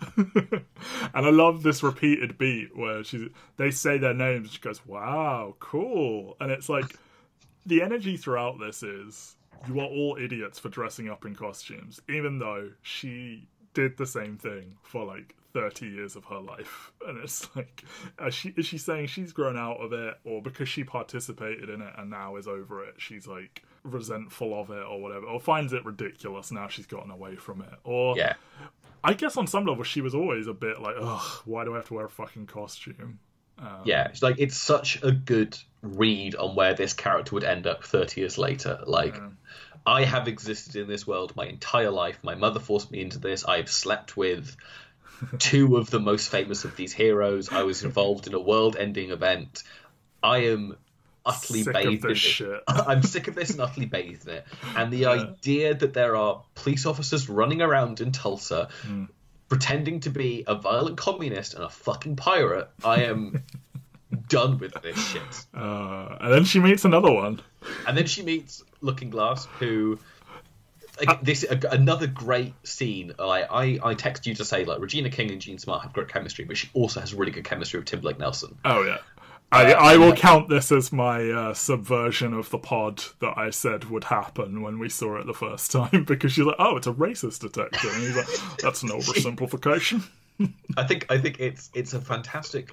[1.14, 4.52] and I love this repeated beat where she they say their names.
[4.52, 6.96] She goes, "Wow, cool," and it's like
[7.66, 9.36] the energy throughout this is
[9.68, 14.36] you are all idiots for dressing up in costumes, even though she did the same
[14.36, 17.84] thing for like 30 years of her life and it's like
[18.26, 21.80] is she is she saying she's grown out of it or because she participated in
[21.80, 25.72] it and now is over it she's like resentful of it or whatever or finds
[25.72, 28.34] it ridiculous now she's gotten away from it or Yeah,
[29.04, 31.76] I guess on some level she was always a bit like, ugh, why do I
[31.76, 33.18] have to wear a fucking costume?
[33.58, 34.08] Um, yeah.
[34.08, 38.22] It's like it's such a good read on where this character would end up 30
[38.22, 38.80] years later.
[38.86, 39.14] Like,
[39.86, 42.18] I have existed in this world my entire life.
[42.22, 43.44] My mother forced me into this.
[43.44, 44.56] I've slept with
[45.38, 47.50] two of the most famous of these heroes.
[47.52, 49.62] I was involved in a world-ending event.
[50.22, 50.76] I am
[51.26, 52.28] utterly Sick bathed of in this it.
[52.28, 52.60] shit.
[52.68, 54.46] I'm sick of this and utterly bathed in it.
[54.76, 59.04] And the idea that there are police officers running around in Tulsa Hmm.
[59.48, 63.42] pretending to be a violent communist and a fucking pirate, I am
[64.28, 65.46] done with this shit.
[65.54, 67.40] Uh, and then she meets another one.
[67.86, 69.98] And then she meets Looking Glass, who.
[71.04, 73.12] Like, this another great scene.
[73.18, 76.08] Like I, I text you to say like Regina King and Jean Smart have great
[76.08, 78.56] chemistry, but she also has really good chemistry with Tim Blake Nelson.
[78.64, 78.98] Oh yeah.
[79.52, 83.84] I, I will count this as my uh, subversion of the pod that I said
[83.84, 86.92] would happen when we saw it the first time because she's like, oh, it's a
[86.92, 87.90] racist detective.
[87.92, 90.02] And he's like, that's an oversimplification.
[90.76, 92.72] I think I think it's it's a fantastic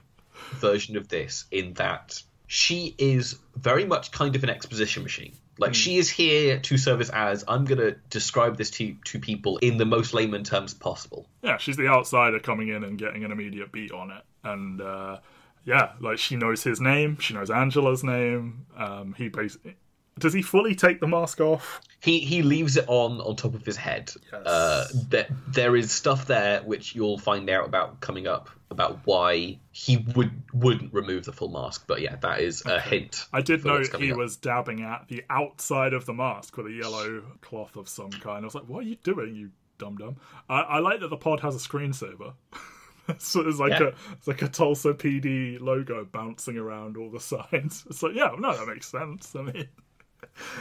[0.53, 5.33] version of this in that she is very much kind of an exposition machine.
[5.61, 9.77] Like she is here to service as I'm gonna describe this to to people in
[9.77, 11.27] the most layman terms possible.
[11.43, 15.19] Yeah, she's the outsider coming in and getting an immediate beat on it, and uh,
[15.63, 18.65] yeah, like she knows his name, she knows Angela's name.
[18.75, 19.75] Um, he basically
[20.19, 21.81] does he fully take the mask off?
[21.99, 24.11] He he leaves it on on top of his head.
[24.31, 24.45] Yes.
[24.45, 29.57] Uh, there there is stuff there which you'll find out about coming up about why
[29.71, 31.85] he would wouldn't remove the full mask.
[31.87, 33.25] But yeah, that is a hint.
[33.33, 34.17] I did know he up.
[34.17, 38.43] was dabbing at the outside of the mask with a yellow cloth of some kind.
[38.43, 40.17] I was like, "What are you doing, you dum dum?"
[40.49, 42.33] I, I like that the pod has a screensaver.
[43.17, 43.87] so it's like Yeah.
[43.87, 47.85] a it's like a Tulsa PD logo bouncing around all the signs.
[47.89, 49.35] It's like, yeah, no, that makes sense.
[49.35, 49.67] I mean,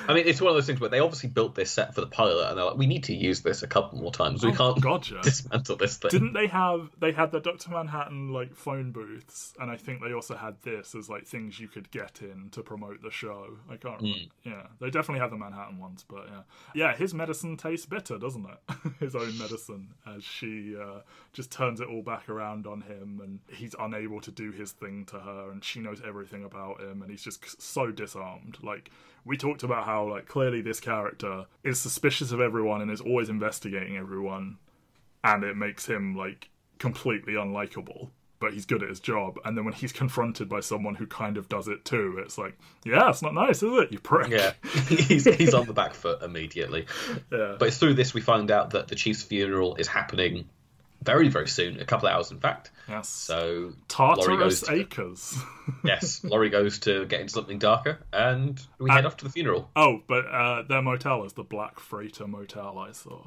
[0.08, 2.06] I mean, it's one of those things where they obviously built this set for the
[2.06, 4.42] pilot, and they're like, we need to use this a couple more times.
[4.44, 5.20] We Oh, can't gotcha.
[5.22, 6.10] dismantle this thing.
[6.10, 10.12] Didn't they have they had the Doctor Manhattan like phone booths, and I think they
[10.12, 13.58] also had this as like things you could get in to promote the show.
[13.70, 14.20] I can't remember.
[14.44, 16.42] Yeah, they definitely have the Manhattan ones, but yeah,
[16.74, 16.96] yeah.
[16.96, 18.92] His medicine tastes bitter, doesn't it?
[19.00, 21.00] his own medicine, as she uh,
[21.32, 25.04] just turns it all back around on him, and he's unable to do his thing
[25.06, 28.58] to her, and she knows everything about him, and he's just so disarmed.
[28.62, 28.90] Like
[29.24, 33.28] we talked about how like clearly this character is suspicious of everyone and is always
[33.28, 34.58] investigating everyone
[35.24, 39.38] and it makes him like completely unlikable but he's good at his job.
[39.44, 42.58] And then when he's confronted by someone who kind of does it too it's like
[42.84, 44.28] yeah it's not nice is it you prick?
[44.28, 44.54] Yeah,
[44.88, 46.86] he's he's on the back foot immediately.
[47.30, 47.56] yeah.
[47.58, 50.48] But it's through this we find out that the chief's funeral is happening
[51.02, 52.70] very very soon, a couple of hours in fact.
[52.88, 55.38] yes So tartarus Laurie goes to- acres
[55.84, 59.70] yes, Laurie goes to get into something darker, and we head off to the funeral.
[59.76, 63.20] oh but uh their motel is the black freighter motel i saw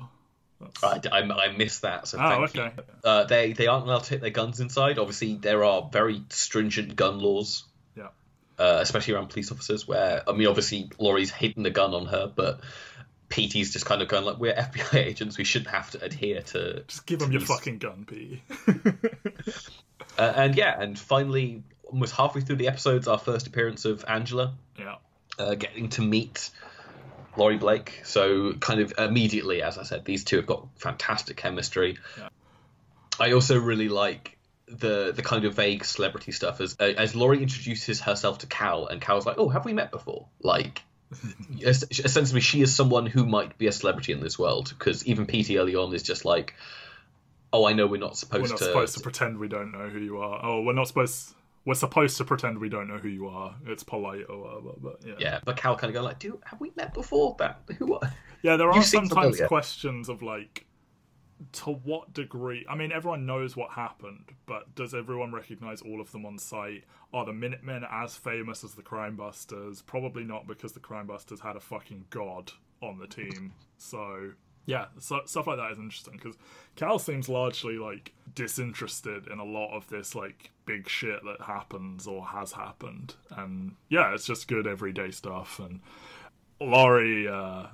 [0.81, 2.83] I, I, I missed that, so oh thank okay you.
[3.03, 4.97] Uh, they they aren't allowed to take their guns inside.
[4.97, 7.65] Obviously, there are very stringent gun laws,
[7.97, 8.07] yeah
[8.57, 9.85] uh, especially around police officers.
[9.85, 12.61] Where I mean, obviously, Laurie's hidden the gun on her, but
[13.33, 15.39] Petey's just kind of going like, "We're FBI agents.
[15.39, 18.43] We shouldn't have to adhere to." just give them your these." fucking gun p
[20.15, 24.53] Uh, and yeah, and finally, almost halfway through the episodes, our first appearance of Angela,
[24.77, 24.97] yeah
[25.39, 26.51] uh, getting to meet
[27.35, 28.01] Laurie Blake.
[28.03, 31.97] So kind of immediately, as I said, these two have got fantastic chemistry.
[32.19, 32.29] Yeah.
[33.19, 38.01] I also really like the the kind of vague celebrity stuff as as Laurie introduces
[38.01, 40.81] herself to Cal, and Cal's like, "Oh, have we met before?" Like.
[41.65, 45.25] Es- Essentially, she is someone who might be a celebrity in this world because even
[45.25, 46.53] Petey early on is just like,
[47.51, 49.89] "Oh, I know we're not supposed we're not to." supposed to pretend we don't know
[49.89, 51.33] who you are oh we're not supposed
[51.65, 54.99] we're supposed to pretend we don't know who you are it's polite or whatever but
[55.05, 57.35] yeah Yeah, but Cal kind of going like, "Dude, have we met before?
[57.39, 58.01] That who?" Are?
[58.41, 59.47] Yeah, there are sometimes familiar.
[59.47, 60.65] questions of like,
[61.51, 62.65] to what degree?
[62.69, 66.83] I mean, everyone knows what happened, but does everyone recognize all of them on site?
[67.13, 69.81] Are the Minutemen as famous as the Crime Busters?
[69.81, 72.51] Probably not, because the Crime Busters had a fucking god
[72.81, 73.53] on the team.
[73.77, 74.31] So
[74.65, 76.37] yeah, so, stuff like that is interesting because
[76.75, 82.07] Cal seems largely like disinterested in a lot of this like big shit that happens
[82.07, 85.81] or has happened, and yeah, it's just good everyday stuff and.
[86.61, 87.65] Laurie, uh,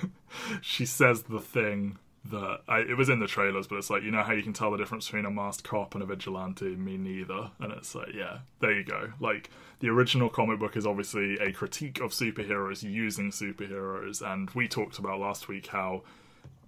[0.62, 4.10] she says the thing that I, it was in the trailers, but it's like you
[4.10, 6.76] know how you can tell the difference between a masked cop and a vigilante.
[6.76, 9.12] Me neither, and it's like yeah, there you go.
[9.20, 14.68] Like the original comic book is obviously a critique of superheroes using superheroes, and we
[14.68, 16.02] talked about last week how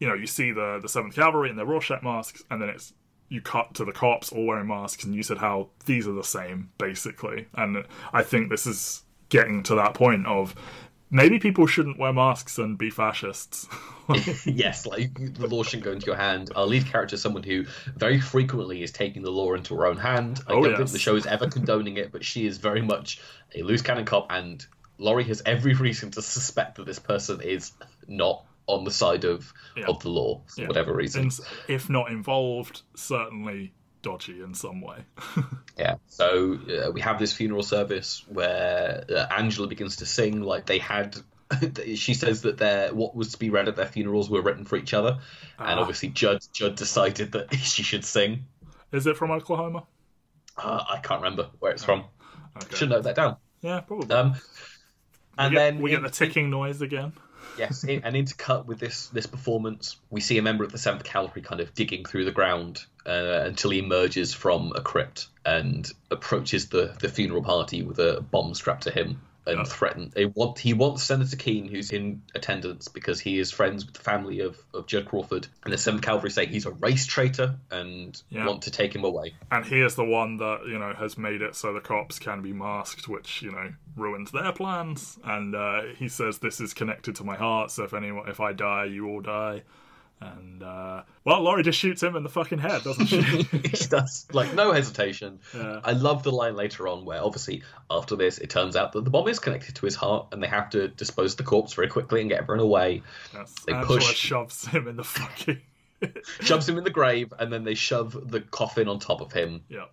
[0.01, 2.95] you know you see the the Seventh Cavalry in their Rorschach masks, and then it's
[3.29, 6.25] you cut to the cops all wearing masks, and you said how these are the
[6.25, 10.55] same basically, and I think this is getting to that point of
[11.13, 13.69] maybe people shouldn't wear masks and be fascists.
[14.47, 16.51] yes, like the law shouldn't go into your hand.
[16.57, 17.65] Our lead character is someone who
[17.97, 20.41] very frequently is taking the law into her own hand.
[20.49, 20.79] I Oh, don't yes.
[20.79, 23.21] think the show is ever condoning it, but she is very much
[23.55, 24.67] a loose cannon cop, and
[24.99, 27.73] Laurie has every reason to suspect that this person is
[28.09, 29.87] not on the side of Yeah.
[29.87, 30.69] of the law for Yeah.
[30.69, 31.23] whatever reason.
[31.23, 33.73] And if not involved, certainly
[34.03, 34.99] dodgy in some way.
[35.79, 35.95] Yeah.
[36.07, 40.79] So uh, we have this funeral service where uh, Angela begins to sing like they
[40.79, 41.17] had.
[41.95, 44.77] she says that their what was to be read at their funerals were written for
[44.77, 45.19] each other,
[45.59, 45.81] and Ah.
[45.81, 48.45] obviously Judd Judd decided that she should sing.
[48.93, 49.85] Is it from Oklahoma?
[50.59, 52.05] Uh, I can't remember where it's from.
[52.59, 52.77] Okay.
[52.77, 53.37] Should note that down.
[53.63, 54.15] Yeah, probably.
[54.15, 54.35] Um,
[55.39, 57.15] and we get, then we get the ticking noise again.
[57.57, 61.43] Yes, and intercut with this this performance, we see a member of the Seventh Cavalry
[61.43, 66.69] kind of digging through the ground uh, until he emerges from a crypt and approaches
[66.69, 69.21] the the funeral party with a bomb strapped to him.
[69.47, 69.65] And Yeah.
[69.65, 70.13] threaten.
[70.17, 74.01] He, want, he wants Senator Keene, who's in attendance, because he is friends with the
[74.01, 75.47] family of, of Judd Crawford.
[75.65, 78.47] And the 7th Cavalry say he's a race traitor and Yeah.
[78.47, 79.35] want to take him away.
[79.51, 82.41] And he is the one that, you know, has made it so the cops can
[82.43, 85.19] be masked, which, you know, ruins their plans.
[85.25, 88.53] And uh, he says this is connected to my heart, so if anyone if I
[88.53, 89.63] die, you all die.
[90.23, 93.23] And uh, well, Laurie just shoots him in the fucking head, doesn't she?
[93.75, 95.41] she does, like, no hesitation.
[95.55, 95.81] Yeah.
[95.85, 99.11] I love the line later on where, obviously, after this, it turns out that the
[99.11, 101.89] bomb is connected to his heart and they have to dispose of the corpse very
[101.89, 103.03] quickly and get everyone away.
[103.35, 103.55] yes.
[103.67, 105.61] They Angela push- shoves him in the fucking
[106.41, 109.63] shoves him in the grave, and then they shove the coffin on top of him.
[109.69, 109.85] Yeah.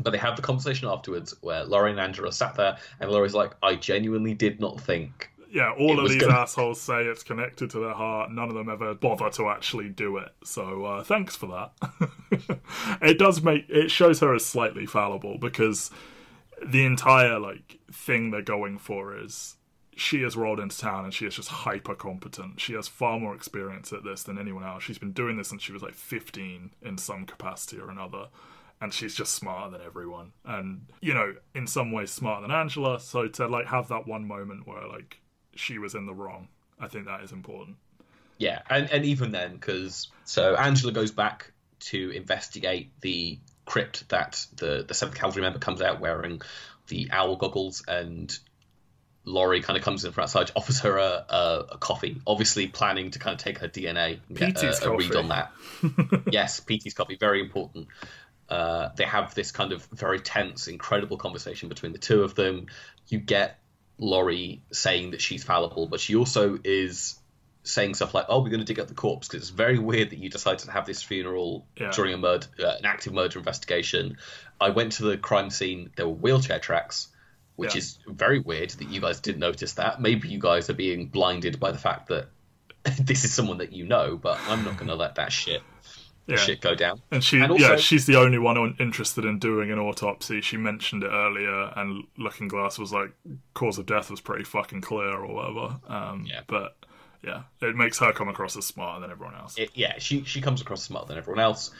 [0.00, 3.52] But they have the conversation afterwards where Laurie and Angela sat there, and Laurie's like,
[3.62, 5.30] I genuinely did not think.
[5.50, 8.30] Yeah, all It of these gonna- assholes say it's connected to their heart.
[8.30, 10.30] None of them ever bother to actually do it.
[10.44, 12.58] So uh, thanks for that.
[13.02, 15.90] it does make it shows her as slightly fallible because
[16.64, 19.56] the entire like thing they're going for is
[19.94, 22.60] she has rolled into town and she is just hyper competent.
[22.60, 24.82] She has far more experience at this than anyone else.
[24.82, 28.28] She's been doing this since she was like 15 in some capacity or another.
[28.78, 30.32] And she's just smarter than everyone.
[30.44, 33.00] And, you know, in some ways smarter than Angela.
[33.00, 35.18] So to like have that one moment where like
[35.56, 36.48] she was in the wrong,
[36.80, 37.76] I think that is important.
[38.38, 44.44] Yeah, and, and even then, because so Angela goes back to investigate the crypt that
[44.56, 46.42] the the Seventh Cavalry member comes out wearing
[46.88, 48.36] the owl goggles, and
[49.24, 53.10] Laurie kind of comes in from outside, offers her a, a, a coffee, obviously planning
[53.10, 55.52] to kind of take her DNA get a, a read on that.
[56.30, 57.88] yes, Petey's coffee, very important.
[58.48, 62.66] Uh, they have this kind of very tense, incredible conversation between the two of them.
[63.08, 63.58] You get
[63.98, 67.18] Laurie saying that she's fallible, but she also is
[67.62, 70.10] saying stuff like, "Oh, we're going to dig up the corpse because it's very weird
[70.10, 71.90] that you decided to have this funeral Yeah.
[71.92, 74.18] during a murder, uh, an active murder investigation."
[74.60, 75.90] I went to the crime scene.
[75.96, 77.08] There were wheelchair tracks,
[77.56, 77.78] which Yeah.
[77.78, 80.00] is very weird that you guys didn't notice that.
[80.00, 82.28] Maybe you guys are being blinded by the fact that
[83.00, 85.62] this is someone that you know, but I'm not going to let that shit
[86.26, 86.36] Yeah.
[86.36, 87.02] shit go down.
[87.10, 90.40] And she, And also- yeah, she's the only one interested in doing an autopsy.
[90.40, 93.12] She mentioned it earlier, and Looking Glass was like,
[93.54, 95.78] cause of death was pretty fucking clear or whatever.
[95.88, 96.40] Um, Yeah.
[96.48, 96.76] But
[97.22, 99.56] yeah, it makes her come across as smarter than everyone else.
[99.58, 101.70] It, yeah, she she comes across smarter than everyone else.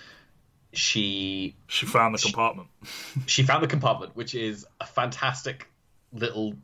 [0.73, 2.69] She she found the compartment.
[3.27, 5.69] she found the compartment, which is a fantastic
[6.13, 6.55] little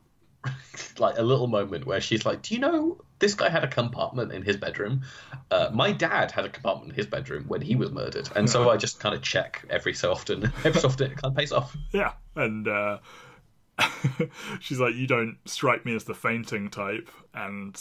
[0.99, 4.33] like a little moment where she's like, "Do you know this guy had a compartment
[4.33, 5.03] in his bedroom?
[5.51, 8.71] Uh, my dad had a compartment in his bedroom when he was murdered, and so
[8.71, 10.53] I just kind of check every so often.
[10.65, 11.77] Every so often, it kind of pays off.
[11.93, 12.99] Yeah, and uh,
[14.61, 17.81] she's like, "You don't strike me as the fainting type." And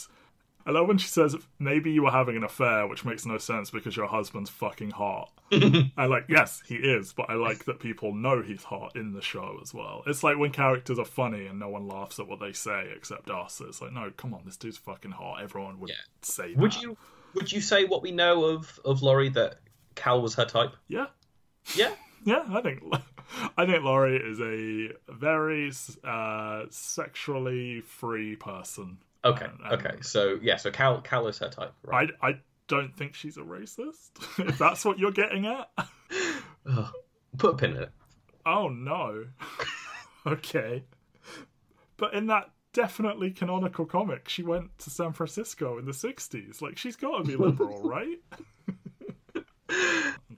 [0.66, 3.70] I love when she says, "Maybe you were having an affair," which makes no sense
[3.70, 5.30] because your husband's fucking hot.
[5.96, 9.20] I like, yes, he is, but I like that people know he's hot in the
[9.22, 10.02] show as well.
[10.06, 13.28] It's like when characters are funny and no one laughs at what they say except
[13.30, 13.60] us.
[13.60, 15.42] It's like, no, come on, this dude's fucking hot.
[15.42, 15.96] Everyone would Yeah.
[16.22, 16.58] say that.
[16.60, 16.96] Would you
[17.34, 19.56] would you say what we know of of Laurie that
[19.94, 20.74] Cal was her type?
[20.88, 21.06] Yeah.
[21.74, 21.92] Yeah,
[22.24, 22.82] Yeah, I think
[23.58, 25.70] I think Laurie is a very
[26.04, 28.98] uh, sexually free person.
[29.24, 29.94] Okay, okay.
[30.00, 32.10] So yeah, so Cal Cal is her type, right?
[32.20, 34.10] I I don't think she's a racist.
[34.38, 35.68] if that's what you're getting at.
[35.78, 35.86] Ugh.
[36.64, 36.92] Oh,
[37.38, 37.90] put a pin in it.
[38.46, 39.24] Oh no.
[40.26, 40.84] okay.
[41.96, 46.62] But in that definitely canonical comic, she went to San Francisco in the '60s.
[46.62, 48.20] Like she's got to be liberal, right?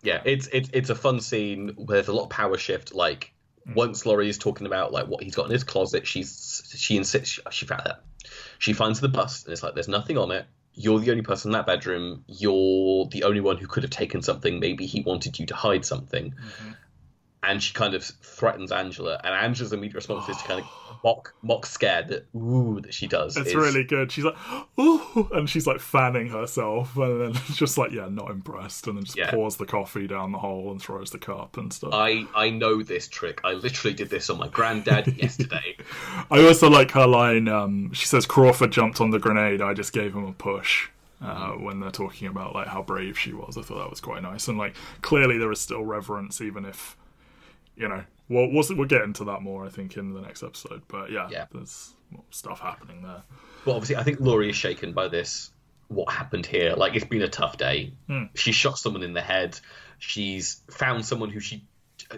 [0.05, 2.95] Yeah, it's it's it's a fun scene where there's a lot of power shift.
[2.95, 3.33] Like
[3.67, 3.75] mm.
[3.75, 7.41] once Laurie is talking about like what he's got in his closet, she's she insists
[7.51, 8.03] she found that
[8.65, 10.47] she finds the bust and it's like there's nothing on it.
[10.73, 12.25] You're the only person in that bedroom.
[12.27, 14.59] You're the only one who could have taken something.
[14.59, 16.31] Maybe he wanted you to hide something.
[16.31, 16.73] Mm-hmm.
[17.47, 20.67] And she kind of threatens Angela, and Angela's immediate response is to kind of
[21.05, 23.37] mock, mock scared that ooh that she does.
[23.37, 24.11] It's is- really good.
[24.11, 24.37] She's like,
[24.81, 29.05] ooh, and she's like fanning herself, and then just like, yeah, not impressed, and then
[29.05, 29.31] just Yeah.
[29.31, 31.91] pours the coffee down the hole and throws the cup and stuff.
[31.93, 33.41] I I know this trick.
[33.45, 35.77] I literally did this on my granddad yesterday.
[36.31, 37.49] I also like her line.
[37.49, 39.61] Um, she says Crawford jumped on the grenade.
[39.61, 40.89] I just gave him a push.
[41.23, 44.23] Uh, when they're talking about like how brave she was, I thought that was quite
[44.23, 46.97] nice, and like clearly there is still reverence, even if
[47.77, 48.03] you know.
[48.29, 50.83] Well, we'll, we'll get into that more, I think, in the next episode.
[50.89, 51.47] But yeah, Yeah.
[51.53, 53.23] there's more stuff happening there.
[53.65, 55.51] But obviously, I think Laurie is shaken by this.
[55.89, 56.75] What happened here?
[56.75, 57.93] Like, it's been a tough day.
[58.07, 58.25] Hmm.
[58.35, 59.61] She shot someone in the head.
[59.99, 61.65] She's found someone who she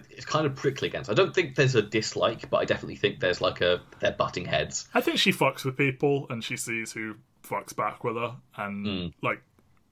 [0.09, 1.09] is kind of prickly against.
[1.09, 4.45] I don't think there's a dislike, but I definitely think there's like a they're butting
[4.45, 4.87] heads.
[4.93, 8.85] I think she fucks with people, and she sees who fucks back with her, and
[8.85, 9.07] Hmm.
[9.25, 9.41] like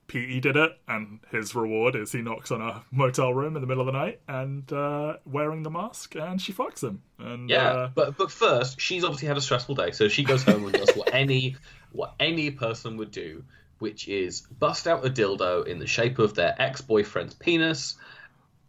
[0.08, 3.68] Petey did it, and his reward is he knocks on a motel room in the
[3.68, 7.02] middle of the night and uh, wearing the mask, and she fucks him.
[7.20, 10.44] And Yeah, uh, but but first, she's obviously had a stressful day, so she goes
[10.44, 11.56] home and does what any
[11.92, 13.44] what any person would do,
[13.80, 17.96] which is bust out a dildo in the shape of their ex boyfriend's penis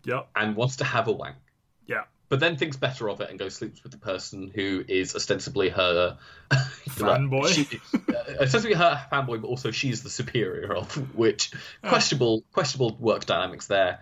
[0.04, 1.36] yep, and wants to have a wank.
[2.28, 5.68] But then thinks better of it and goes sleeps with the person who is ostensibly
[5.68, 6.18] her
[6.50, 7.48] Fanboy?
[7.48, 11.52] She, uh, ostensibly her fanboy, but also she's the superior of, which
[11.82, 14.00] questionable questionable work dynamics there.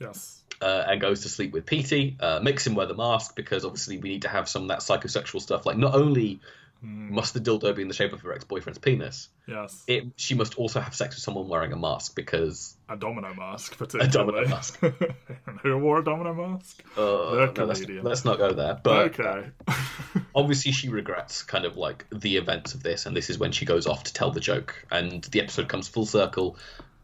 [0.00, 3.64] yes, uh, and goes to sleep with Petey, uh, makes him wear the mask because
[3.64, 5.66] obviously we need to have some of that psychosexual stuff.
[5.66, 6.40] Like, not only
[6.82, 9.82] must the dildo be in the shape of her ex boyfriend's penis, yes.
[9.86, 12.76] it she must also have sex with someone wearing a mask because.
[12.88, 14.78] a domino mask, A domino mask.
[15.62, 16.82] Who wore a domino mask?
[16.96, 18.78] Uh, no, let's, let's not go there.
[18.82, 19.48] But okay.
[20.34, 23.64] obviously, she regrets kind of like the events of this, and this is when she
[23.64, 24.86] goes off to tell the joke.
[24.90, 26.56] And the episode comes full circle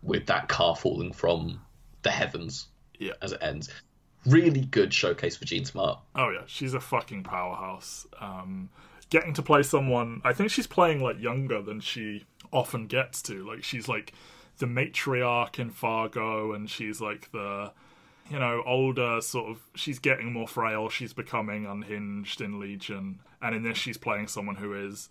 [0.03, 1.61] with that car falling from
[2.03, 2.67] the heavens
[2.99, 3.13] yeah.
[3.23, 3.69] as it ends.
[4.27, 5.99] Really good showcase for Jean Smart.
[6.15, 8.07] Oh yeah, she's a fucking powerhouse.
[8.21, 8.71] Um,
[9.13, 13.47] getting to play someone, I think she's playing like younger than she often gets to.
[13.47, 14.15] Like she's like
[14.57, 17.73] the matriarch in Fargo, and she's like the
[18.31, 19.61] you know older sort of.
[19.75, 20.89] She's getting more frail.
[20.89, 25.11] She's becoming unhinged in Legion, and in this she's playing someone who is,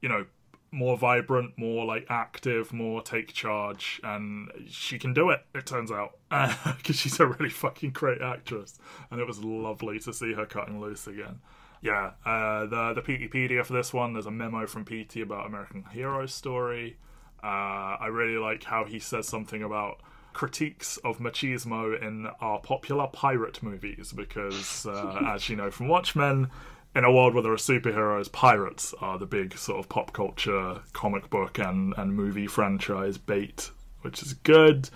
[0.00, 0.26] you know.
[0.72, 5.44] More vibrant, more like active, more take charge, and she can do it.
[5.52, 6.12] It turns out
[6.76, 8.78] because she's a really fucking great actress,
[9.10, 11.40] and it was lovely to see her cutting loose again.
[11.82, 14.12] Yeah, uh, the the Peteypedia for this one.
[14.12, 16.98] There's a memo from Petey about American Hero Story.
[17.42, 20.00] Uh, I really like how he says something about
[20.34, 26.50] critiques of machismo in our popular pirate movies because, uh, as you know from Watchmen,
[26.94, 30.82] in a world where there are superheroes, pirates are the big sort of pop culture
[30.92, 33.70] comic book and, and movie franchise bait,
[34.02, 34.90] which is good.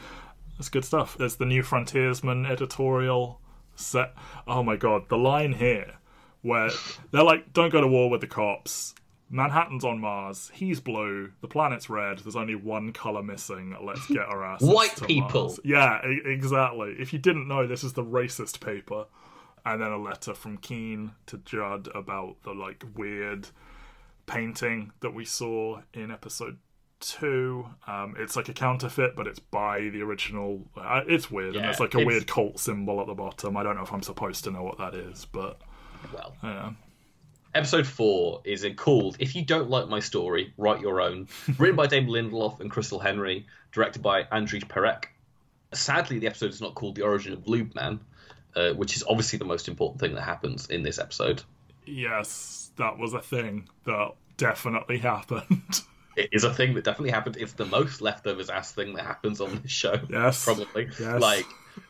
[0.59, 1.17] That's good stuff.
[1.17, 3.41] There's the New Frontiersman editorial
[3.75, 4.15] set.
[4.47, 5.95] Oh my god, the line here
[6.45, 6.71] where
[7.11, 8.95] they're like, don't go to war with the cops.
[9.31, 10.51] Manhattan's on Mars.
[10.55, 11.33] He's blue.
[11.41, 12.19] The planet's red.
[12.21, 13.75] There's only one color missing.
[13.83, 15.45] Let's get our asses White people.
[15.47, 15.61] Mars.
[15.65, 16.95] Yeah, e- exactly.
[17.01, 19.07] If you didn't know, this is the racist paper.
[19.67, 23.49] And then a letter from Keene to Judd about the like weird
[24.27, 26.59] painting that we saw in episode
[27.01, 27.67] two.
[27.87, 30.69] Um, it's like a counterfeit, but it's by the original.
[30.77, 33.57] Uh, it's weird, and it's like a it's- weird cult symbol at the bottom.
[33.57, 35.61] I don't know if I'm supposed to know what that is, but
[36.13, 36.73] Well, yeah.
[37.55, 41.29] Episode 4 is called If You Don't Like My Story, Write Your Own.
[41.59, 43.47] Written by Damon Lindelof and Christal Henry.
[43.73, 45.05] Directed by Andrij Parekh.
[45.73, 48.01] Sadly, the episode is not called The Origin of Lube Man,
[48.57, 51.43] uh, which is obviously the most important thing that happens in this episode.
[51.87, 55.83] Yes, that was a thing that definitely happened.
[56.17, 57.39] It is a thing that definitely happened.
[57.39, 59.99] It's the most leftovers ass thing that happens on this show.
[60.09, 60.45] Yes.
[60.45, 60.89] Probably.
[61.01, 61.21] Yes.
[61.21, 61.45] Like,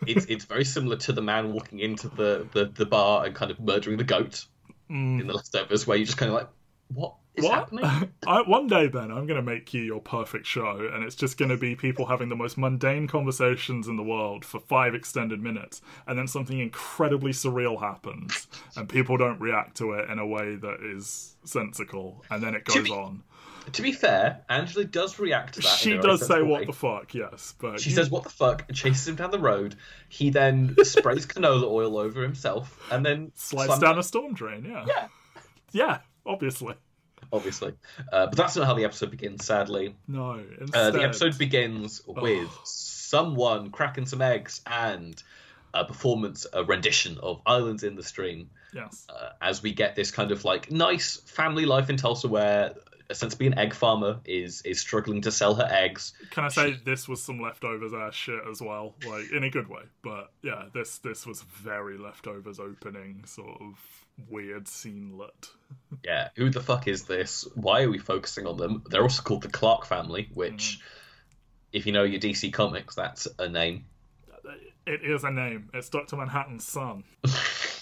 [0.06, 3.50] it's it's very similar to the man walking into the, the, the bar and kind
[3.50, 4.44] of murdering the goat
[4.90, 6.48] in the leftovers, where you're just kind of like,
[6.88, 7.48] what is Mm.
[7.48, 7.54] what?
[7.58, 8.12] happening?
[8.28, 11.36] I, one day, Ben, I'm going to make you your perfect show, and it's just
[11.36, 15.40] going to be people having the most mundane conversations in the world for five extended
[15.42, 20.26] minutes, and then something incredibly surreal happens, and people don't react to it in a
[20.26, 23.24] way that is sensical, and then it goes be- on.
[23.72, 25.68] To be fair, Angela does react to that.
[25.68, 26.66] She in a very does say, "What way.
[26.66, 29.38] the fuck?" Yes, but She you- says, "What the fuck?" and chases him down the
[29.38, 29.74] road.
[30.08, 34.64] He then sprays canola oil over himself and then slides slams- down a storm drain.
[34.64, 35.08] Yeah, Yeah,
[35.72, 36.74] yeah, obviously.
[37.32, 37.72] obviously.
[38.12, 39.44] Uh, but that's not how the episode begins.
[39.44, 40.44] Sadly, No,
[40.74, 45.20] uh, the episode begins with someone cracking some eggs and
[45.72, 50.10] a performance, a rendition of "Islands in the Stream." yes, Uh, as we get this
[50.10, 52.74] kind of like nice family life in Tulsa, where
[53.10, 56.12] essentially an egg farmer is is struggling to sell her eggs.
[56.30, 59.68] Can I say this was some leftovers ass shit as well, like in a good
[59.68, 59.82] way?
[60.02, 65.50] But yeah, this this was very leftovers opening, sort of weird scenelet.
[66.04, 67.48] Yeah, who the fuck is this?
[67.54, 68.82] Why are we focusing on them?
[68.90, 70.82] They're also called the Clark family, which, mm.
[71.72, 73.86] if you know your DC comics, that's a name.
[74.86, 75.70] It is a name.
[75.72, 77.04] It's Doctor Manhattan's son.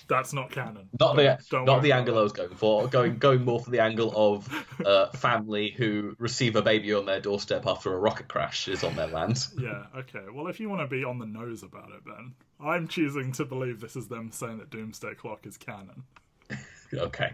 [0.08, 0.88] That's not canon.
[0.98, 2.88] Not the Don't- not the angle I was going for.
[2.88, 4.48] Going going more for the angle of
[4.84, 8.96] uh, family who receive a baby on their doorstep after a rocket crash is on
[8.96, 9.46] their land.
[9.58, 9.84] Yeah.
[9.96, 10.24] Okay.
[10.32, 13.44] Well, if you want to be on the nose about it, then I'm choosing to
[13.44, 16.04] believe this is them saying that Doomsday Clock is canon,
[16.94, 17.32] Okay.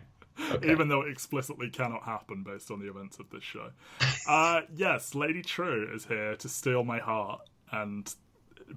[0.53, 0.71] Okay.
[0.71, 3.71] even though it explicitly cannot happen based on the events of this show.
[4.29, 7.41] Uh, yes, Lady Trieu is here to steal my heart
[7.73, 8.15] and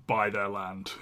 [0.07, 0.93] buy their land.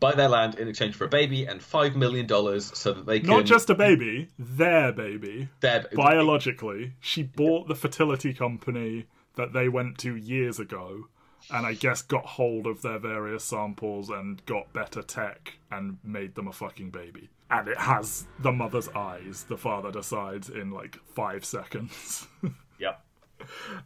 [0.00, 3.20] Buy their land in exchange for a baby and five million dollars so that they
[3.20, 5.48] can Not just a baby, their baby.
[5.60, 9.06] their Biologically, she bought the fertility company
[9.36, 11.04] that they went to years ago
[11.50, 16.34] and I guess got hold of their various samples and got better tech and made
[16.34, 17.28] them a fucking baby.
[17.50, 19.44] And it has the mother's eyes.
[19.48, 22.26] The father decides in like five seconds.
[22.80, 23.00] Yep.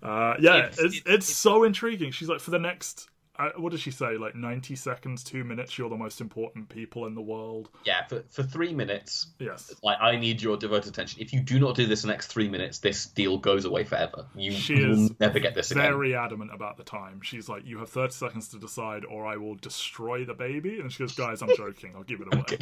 [0.02, 2.10] Uh, yeah, It's- it's, it's, it's- so intriguing.
[2.10, 3.08] She's like, for the next,
[3.38, 4.16] uh, what does she say?
[4.16, 7.68] Like 90 seconds, two minutes, you're the most important people in the world.
[7.84, 9.72] Yeah, for, for three minutes, Yes.
[9.82, 11.20] like I need your devoted attention.
[11.22, 13.84] If you do not do this in the next three minutes, this deal goes away
[13.84, 14.26] forever.
[14.34, 15.84] You, She will never get this again.
[15.84, 17.20] Very adamant about the time.
[17.22, 20.80] She's like, you have 30 seconds to decide, or I will destroy the baby.
[20.80, 21.92] And she goes, guys, I'm joking.
[21.94, 22.40] I'll give it away.
[22.40, 22.58] Okay.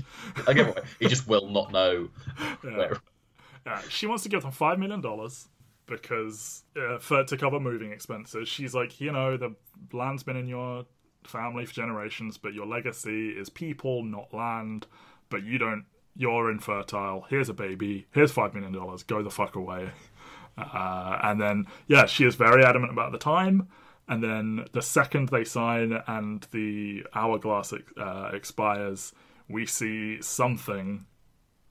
[0.47, 2.09] I get what he just will not know
[2.65, 2.77] Yeah.
[2.77, 2.97] where.
[3.65, 5.49] Yeah, she wants to give them five million dollars
[5.87, 8.49] because uh, for to cover moving expenses.
[8.49, 9.55] She's like, you know, the
[9.93, 10.85] land's been in your
[11.25, 14.87] family for generations, but your legacy is people, not land.
[15.29, 15.85] But you don't.
[16.19, 17.27] You're infertile.
[17.29, 18.07] Here's a baby.
[18.13, 19.03] Here's five million dollars.
[19.03, 19.91] Go the fuck away.
[20.59, 23.69] Uh, and then, yeah, she is very adamant about the time.
[24.09, 29.13] And then the second they sign and the hourglass uh, expires,
[29.49, 31.05] we see something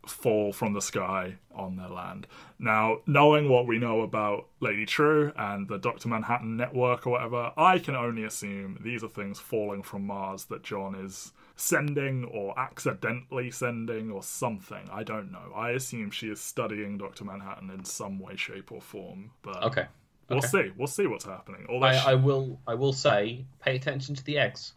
[0.07, 2.27] fall from the sky on their land.
[2.59, 6.07] Now, knowing what we know about Lady Trieu and the Dr.
[6.09, 10.63] Manhattan network or whatever, I can only assume these are things falling from Mars that
[10.63, 14.89] John is sending or accidentally sending or something.
[14.91, 15.51] I don't know.
[15.55, 17.23] I assume she is studying Dr.
[17.25, 19.31] Manhattan in some way, shape, or form.
[19.41, 19.85] But Okay.
[20.29, 20.47] we'll okay.
[20.47, 20.71] see.
[20.77, 21.65] We'll see what's happening.
[21.69, 22.59] Although I, she- I will.
[22.67, 24.73] I will say, pay attention to the eggs.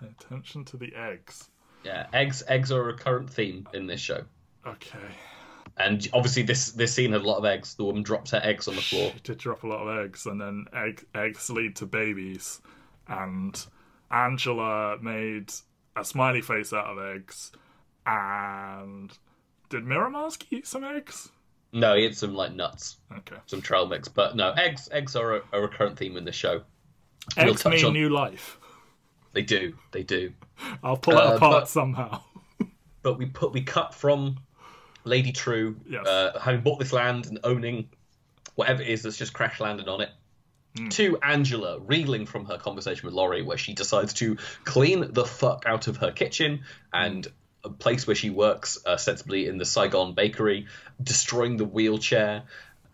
[0.00, 1.50] pay attention to the eggs.
[1.84, 2.42] Yeah, eggs.
[2.48, 4.24] Eggs are a recurrent theme in this show,
[4.66, 4.98] Okay.
[5.78, 7.74] and obviously this this scene had a lot of eggs.
[7.74, 9.12] The woman drops her eggs on the floor.
[9.14, 12.60] She did drop a lot of eggs, and then egg, eggs lead to babies.
[13.08, 13.64] And
[14.10, 15.52] Angela made
[15.96, 17.52] a smiley face out of eggs.
[18.06, 19.12] And
[19.68, 21.30] did Miramask eat some eggs?
[21.72, 23.36] No, he had some like nuts, Okay.
[23.46, 24.88] some trail mix, but no, eggs.
[24.92, 26.62] Eggs are a, a recurrent theme in the show.
[27.36, 28.58] We'll Eggs mean on- new life.
[29.32, 29.74] They do.
[29.90, 30.32] They do.
[30.82, 32.22] I'll pull it Uh, apart but- somehow.
[33.02, 34.36] but we put we cut from
[35.06, 36.06] Lady Trieu Yes.
[36.06, 37.88] uh, having bought this land and owning
[38.54, 40.10] whatever it is that's just crash landed on it.
[40.76, 40.88] Hmm.
[40.88, 45.64] To Angela reeling from her conversation with Laurie, where she decides to clean the fuck
[45.66, 47.26] out of her kitchen and
[47.64, 50.66] a place where she works, uh, sensibly in the Saigon bakery,
[51.02, 52.42] destroying the wheelchair.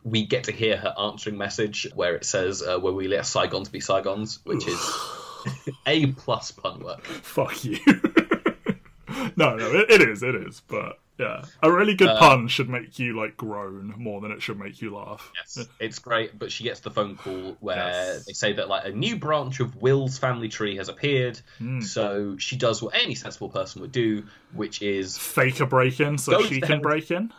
[0.04, 3.70] We get to hear her answering message where it says, uh, "Where we let Saigons
[3.70, 4.80] be Saigons," which is
[5.86, 7.04] a plus pun work.
[7.04, 7.78] Fuck you.
[9.36, 10.62] no, no, it, it is, it is.
[10.66, 14.42] But yeah, a really Uh, good pun should make you like groan more than it
[14.42, 15.30] should make you laugh.
[15.38, 18.24] Yes, it's great, but she gets the phone call where Yes.
[18.26, 21.40] they say that like a new branch of Will's family tree has appeared.
[21.58, 21.80] Hmm.
[21.80, 26.18] So she does what any sensible person would do, which is Fake a break in
[26.18, 27.32] so she can break in.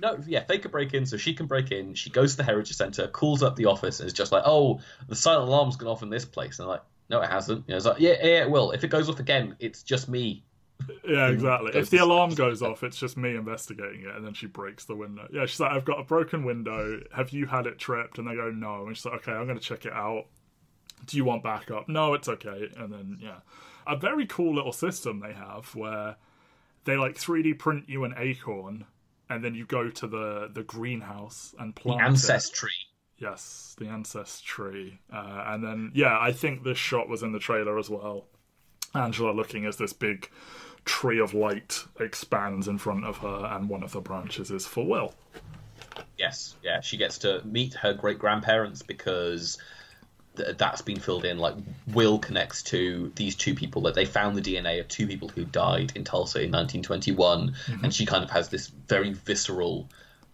[0.00, 1.94] no, yeah, fake a break in so she can break in.
[1.94, 4.80] She goes to the Heritage Center, calls up the office, and is just like, "Oh,
[5.08, 7.72] the silent alarm's gone off in this place." And they're like, "No, it hasn't." You
[7.72, 8.72] know, it's like, "Yeah, yeah, it will.
[8.72, 10.42] If it goes off again, it's just me."
[11.06, 11.72] Yeah, exactly.
[11.74, 14.94] If the alarm goes off, it's just me investigating it, and then she breaks the
[14.96, 15.26] window.
[15.32, 17.00] Yeah, she's like, "I've got a broken window.
[17.14, 19.58] Have you had it tripped?" And they go, "No." And she's like, "Okay, I'm going
[19.58, 20.24] to check it out.
[21.06, 22.68] Do you want backup?" No, it's okay.
[22.76, 23.38] And then yeah,
[23.86, 26.16] a very cool little system they have where
[26.84, 28.84] they like 3D print you an acorn,
[29.30, 32.04] and then you go to the the greenhouse and The plant it.
[32.04, 32.72] ancestry.
[33.16, 35.00] Yes, the ancestry.
[35.12, 38.26] Uh, and then, yeah, I think this shot was in the trailer as well.
[38.92, 40.28] Angela looking as this big
[40.84, 44.86] tree of light expands in front of her, and one of the branches is for
[44.86, 45.14] Will.
[46.18, 49.58] Yes, yeah, she gets to meet her great grandparents because
[50.36, 51.38] th- that's been filled in.
[51.38, 51.54] Like,
[51.92, 55.44] Will connects to these two people that they found the DNA of two people who
[55.44, 57.84] died in Tulsa in 1921, mm-hmm.
[57.84, 59.88] and she kind of has this very visceral,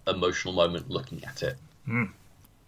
[0.06, 1.56] emotional moment looking at it,
[1.88, 2.10] mm.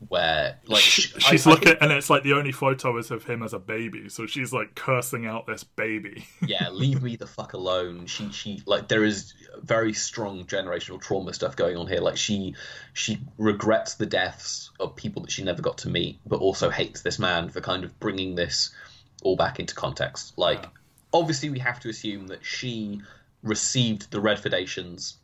[0.09, 3.25] Where like She- she's I looking, think- and it's like the only photo is of
[3.25, 6.27] him as a baby, so she's like cursing out this baby.
[6.47, 8.07] yeah, leave me the fuck alone.
[8.07, 12.01] She she like there is very strong generational trauma stuff going on here.
[12.01, 12.55] Like she
[12.93, 17.03] she regrets the deaths of people that she never got to meet, but also hates
[17.03, 18.75] this man for kind of bringing this
[19.23, 20.37] all back into context.
[20.37, 20.65] Like
[21.13, 23.01] obviously we have to assume that she
[23.43, 25.15] received the Redfordations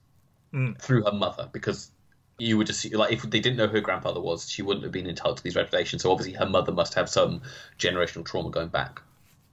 [0.53, 0.81] mm.
[0.81, 1.91] through her mother because
[2.39, 4.93] you would just like if they didn't know who her grandfather was, she wouldn't have
[4.93, 6.03] been entitled to these Redfordations.
[6.03, 7.43] So obviously her mother must have some
[7.79, 9.03] generational trauma going back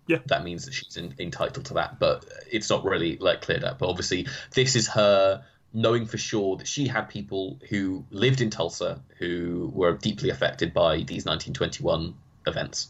[0.08, 3.64] yeah, that means that she's in, entitled to that, but it's not really like cleared
[3.64, 3.80] up.
[3.80, 8.52] But obviously, this is her knowing for sure that she had people who lived in
[8.52, 12.14] Tulsa who were deeply affected by these 1921
[12.46, 12.90] events,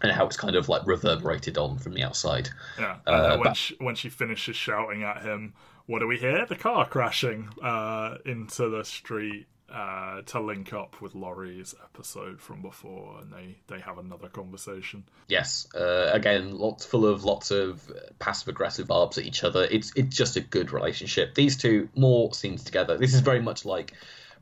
[0.00, 2.50] and how it's kind of like reverberated on from the outside.
[2.78, 2.98] yeah.
[3.04, 5.54] And Uh, when but- she, when she finishes shouting at him,
[5.86, 6.46] what do we hear?
[6.46, 12.62] The car crashing uh, into the street, uh, to link up with Laurie's episode from
[12.62, 15.04] before, and they they have another conversation.
[15.28, 19.66] Yes, uh, again, lots full of lots of passive aggressive barbs at each other.
[19.70, 21.34] It's it's just a good relationship.
[21.34, 22.96] These two more scenes together.
[22.98, 23.94] This is very much like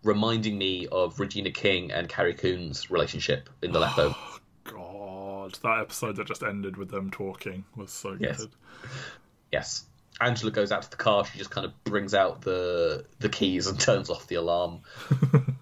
[0.03, 4.16] reminding me of Regina King and Carrie Coon's relationship in The Leftovers.
[4.64, 8.38] God, that episode that just ended with them talking was so Yes.
[8.38, 8.51] good.
[9.53, 9.84] Yes.
[10.23, 11.25] Angela goes out to the car.
[11.25, 14.81] She just kind of brings out the the keys and turns off the alarm.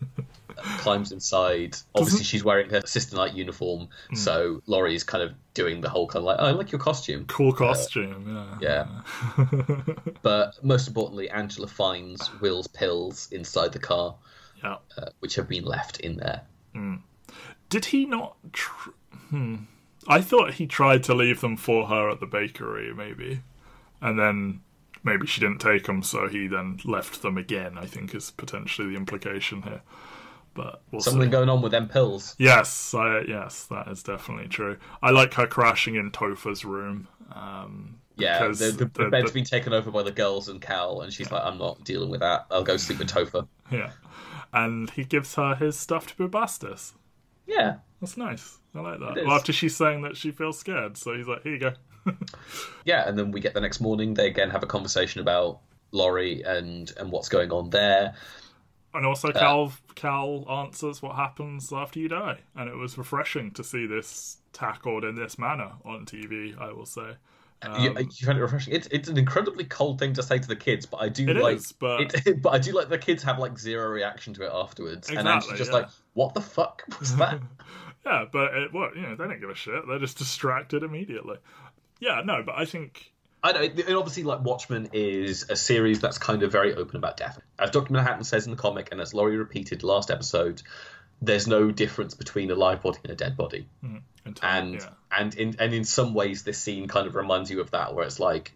[0.78, 1.76] climbs inside.
[1.94, 6.18] Obviously, she's wearing her sister night uniform, so Laurie's kind of doing the whole kind
[6.18, 8.86] of like, "Oh, I like your costume." Cool costume, yeah.
[9.38, 9.80] Yeah.
[10.22, 14.16] But most importantly, Angela finds Will's pills inside the car,
[14.62, 14.76] Yeah.
[14.98, 16.42] uh, which have been left in there.
[17.70, 18.36] Did he not?
[18.52, 18.90] Tr-
[19.30, 19.56] hmm.
[20.08, 23.42] I thought he tried to leave them for her at the bakery, maybe,
[24.00, 24.60] and then
[25.02, 27.78] maybe she didn't take them, so he then left them again.
[27.78, 29.82] I think is potentially the implication here.
[30.52, 31.30] But we'll Something see.
[31.30, 32.34] going on with them pills.
[32.38, 34.78] Yes, I, yes, that is definitely true.
[35.00, 37.06] I like her crashing in Topher's room.
[37.32, 40.60] Um, Yeah, because the, the, the, bed's the- been taken over by the girls and
[40.60, 42.46] Cal, and she's like, "I'm not dealing with that.
[42.50, 43.92] I'll go sleep with Topher." yeah,
[44.52, 46.92] and he gives her his stuffed bubastis.
[47.46, 48.58] Yeah, That's nice.
[48.74, 49.16] I like that.
[49.24, 51.72] Well, after she's saying that she feels scared, so he's like, "Here you go."
[52.84, 54.14] yeah, and then we get the next morning.
[54.14, 55.60] They again have a conversation about
[55.92, 58.14] Laurie and and what's going on there.
[58.92, 63.52] And also, uh, Cal Cal answers what happens after you die, and it was refreshing
[63.52, 66.58] to see this tackled in this manner on TV.
[66.60, 67.14] I will say,
[67.62, 68.74] you, um, you find it refreshing.
[68.74, 71.58] It's it's an incredibly cold thing to say to the kids, but I do like.
[71.58, 74.50] is, but- it, but I do like the kids have like zero reaction to it
[74.52, 75.80] afterwards, and then she's just yeah.
[75.80, 77.40] like, "What the fuck was that?"
[78.06, 79.86] yeah, but it, what you know, they don't give a shit.
[79.86, 81.36] They're just distracted immediately.
[82.00, 83.60] Yeah, no, but I think I know.
[83.60, 87.40] And obviously, like Watchmen is a series that's kind of very open about death.
[87.58, 90.62] As Doctor Manhattan says in the comic, and as Laurie repeated last episode,
[91.22, 93.68] there's no difference between a live body and a dead body.
[93.84, 94.88] Mm, until, and yeah.
[95.16, 98.04] and in and in some ways this scene kind of reminds you of that where
[98.04, 98.52] it's like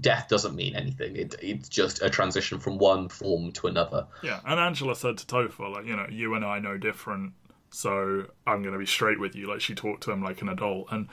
[0.00, 4.40] death doesn't mean anything it, it's just a transition from one form to another Yeah,
[4.44, 7.32] and Angela said to Topher, like, you know, you and I know different,
[7.70, 9.48] so I'm going to be straight with you.
[9.48, 10.88] Like, she talked to him like an adult.
[10.90, 11.08] And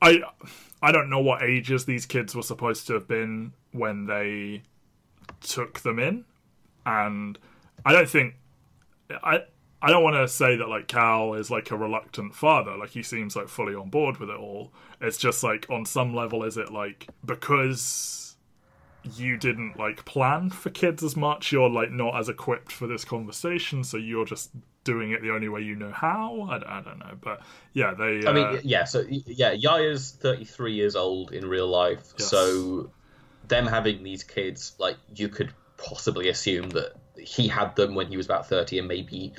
[0.00, 0.22] I
[0.84, 4.62] I don't know what ages these kids were supposed to have been when they
[5.40, 6.26] took them in.
[6.84, 7.38] And
[7.86, 8.34] I don't think.
[9.10, 9.40] I.
[9.80, 12.74] I don't want to say that like Cal is like a reluctant father.
[12.74, 14.72] Like he seems like fully on board with it all.
[14.98, 18.36] It's just like on some level, is it like because
[19.12, 23.04] you didn't like plan for kids as much you're like not as equipped for this
[23.04, 24.50] conversation so you're just
[24.84, 27.40] doing it the only way you know how i, I don't know but
[27.72, 32.12] yeah they uh, i mean yeah so yeah Yahya's 33 years old in real life
[32.18, 32.28] Yes.
[32.28, 32.90] so
[33.48, 38.16] them having these kids like you could possibly assume that he had them when he
[38.16, 39.32] was about 30 and maybe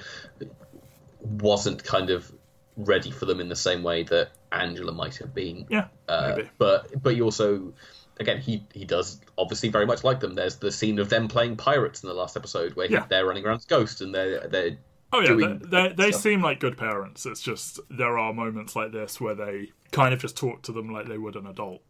[1.22, 2.32] wasn't kind of
[2.78, 7.02] ready for them in the same way that angela might have been yeah Uh, but
[7.02, 7.74] but you also
[8.20, 11.56] again he he does obviously very much like them there's the scene of them playing
[11.56, 13.06] pirates in the last episode where he- Yeah.
[13.10, 14.78] they're running around as ghosts and they're they're
[15.14, 17.26] oh yeah they, they, they seem like good parents.
[17.26, 20.92] It's just there are moments like this where they kind of just talk to them
[20.92, 21.82] like they would an adult.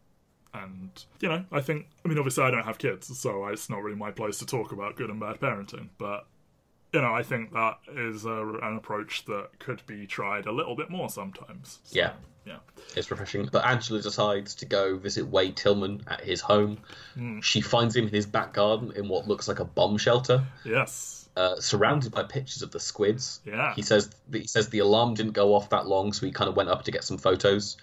[0.53, 3.83] And you know i think i mean obviously i don't have kids so it's not
[3.83, 6.27] really my place to talk about good and bad parenting but
[6.93, 10.73] you know i think that is a, an approach that could be tried a little
[10.73, 11.79] bit more sometimes.
[11.83, 12.13] So, Yeah.
[12.45, 12.59] yeah.
[12.95, 13.49] It's refreshing.
[13.51, 16.77] But angela decides to go visit wade tillman at his home.
[17.15, 17.41] Hmm.
[17.41, 20.41] she finds him in his back garden in what looks like a bomb shelter.
[20.63, 23.73] Yes uh, surrounded by pictures of the squids Yeah.
[23.75, 26.55] he says he says the alarm didn't go off that long so he kind of
[26.55, 27.77] went up to get some photos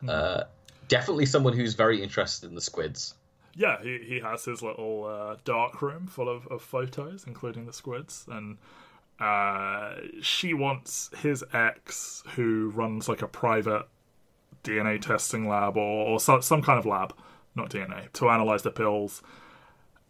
[0.00, 0.08] Hmm.
[0.10, 0.40] uh,
[0.88, 3.14] definitely someone who's very interested in the squids
[3.56, 7.72] yeah, he, he has his little uh, dark room full of, of photos, including the
[7.72, 8.58] squids, and
[9.20, 13.86] uh, she wants his ex, who runs like a private
[14.64, 17.14] DNA testing lab or, or so, some kind of lab,
[17.54, 19.22] not DNA, to analyze the pills.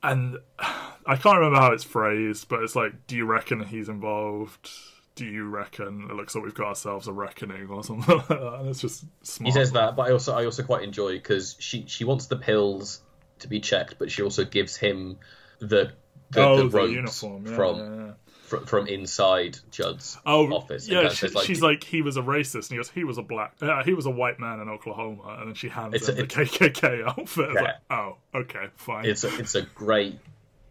[0.04, 0.38] And
[1.06, 4.70] I can't remember how it's phrased, but it's like, do you reckon he's involved?
[5.16, 8.54] Do you reckon it looks like we've got ourselves a reckoning or something like that?
[8.60, 9.46] And it's just smart.
[9.46, 12.36] He says that, but I also I also quite enjoy because she she wants the
[12.36, 13.02] pills
[13.40, 15.18] to be checked, but she also gives him
[15.58, 15.92] the
[16.30, 18.12] the, oh, the the, uniform yeah, from yeah, yeah.
[18.60, 20.88] Fr- from inside Judd's Oh, office.
[20.88, 21.08] yeah.
[21.08, 23.54] She, says, she's like, he was a racist, and he goes, he was a black,
[23.62, 26.22] uh, he was a white man in Oklahoma, and then she hands It's him a-
[26.22, 27.50] the KKK outfit.
[27.54, 27.60] Yeah.
[27.62, 29.04] like, oh, okay, fine.
[29.04, 30.18] it's a, it's a great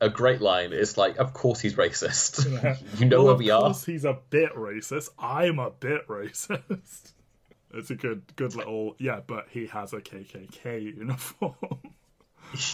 [0.01, 0.73] a great line.
[0.73, 2.43] It's like, of course he's racist.
[2.99, 3.61] you know well, where we are.
[3.61, 5.07] course he's a bit racist.
[5.17, 7.13] I'm a bit racist.
[7.73, 11.55] It's a good, good little yeah, but he has a KKK uniform.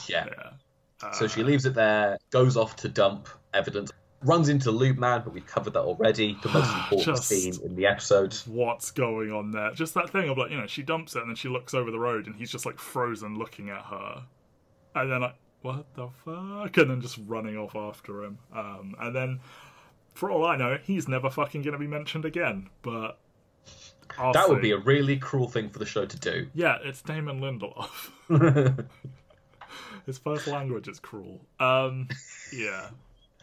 [0.08, 0.26] Yeah.
[0.28, 3.92] yeah, So she leaves it there, goes off to dump evidence.
[4.24, 6.38] Runs into the Lube Man, but we've covered that already.
[6.44, 8.34] The most important Just- scene in the episode.
[8.46, 9.72] What's going on there?
[9.74, 11.92] Just that thing of like, you know, she dumps it and then she looks over
[11.92, 14.24] the road and he's just like frozen looking at her.
[14.96, 16.78] And then like, what the fuck?
[16.78, 18.38] And then just running off after him.
[18.56, 19.40] Um, and then,
[20.14, 22.70] for all I know, he's never fucking gonna be mentioned again.
[22.82, 23.20] But
[24.18, 26.48] I'll That would be a really cruel thing for the show to do.
[26.54, 28.12] Yeah, it's Damon Lindelof.
[30.06, 31.40] His first language is cruel.
[31.60, 32.08] Um,
[32.54, 32.90] yeah,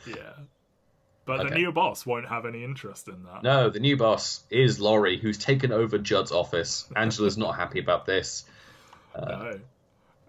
[0.07, 0.33] yeah.
[1.27, 3.43] But the new boss won't have any interest in that.
[3.43, 6.87] No, the new boss is Laurie, who's taken over Judd's office.
[6.95, 8.45] Angela's not happy about this.
[9.17, 9.59] No.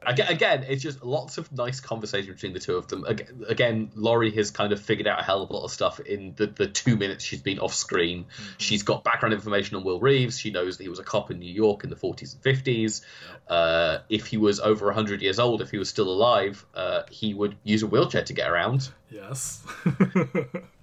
[0.05, 3.03] Again, it's just lots of nice conversation between the two of them.
[3.47, 6.33] Again, Laurie has kind of figured out a hell of a lot of stuff in
[6.37, 8.25] the, the two minutes she's been off screen.
[8.57, 10.39] She's got background information on Will Reeves.
[10.39, 13.01] She knows that he was a cop in New York in the 40s and 50s.
[13.49, 17.33] Uh, if he was over 100 years old, if he was still alive, uh, he
[17.33, 18.89] would use a wheelchair to get around.
[19.09, 19.61] Yes.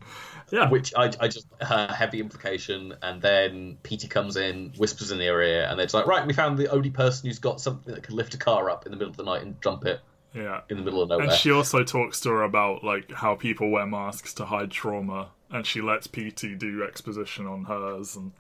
[0.51, 0.69] yeah.
[0.69, 2.95] which I, I just uh, heavy implication.
[3.03, 6.33] And then Petey comes in, whispers in their ear, and they're just like, right, we
[6.33, 8.97] found the only person who's got something that can lift a car up in the
[8.97, 10.01] middle of the night and jump it
[10.35, 10.61] yeah.
[10.69, 11.27] in the middle of nowhere.
[11.27, 15.31] And she also talks to her about like how people wear masks to hide trauma,
[15.51, 18.17] and she lets Petey do exposition on hers.
[18.17, 18.33] And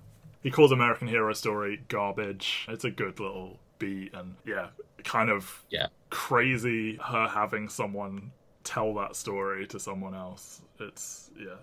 [0.43, 2.67] he calls American Hero Story garbage.
[2.69, 4.69] It's a good little beat, and yeah,
[5.05, 5.87] kind of Yeah.
[6.11, 8.33] crazy her having someone
[8.65, 10.61] tell that story to someone else.
[10.81, 11.57] It's yeah.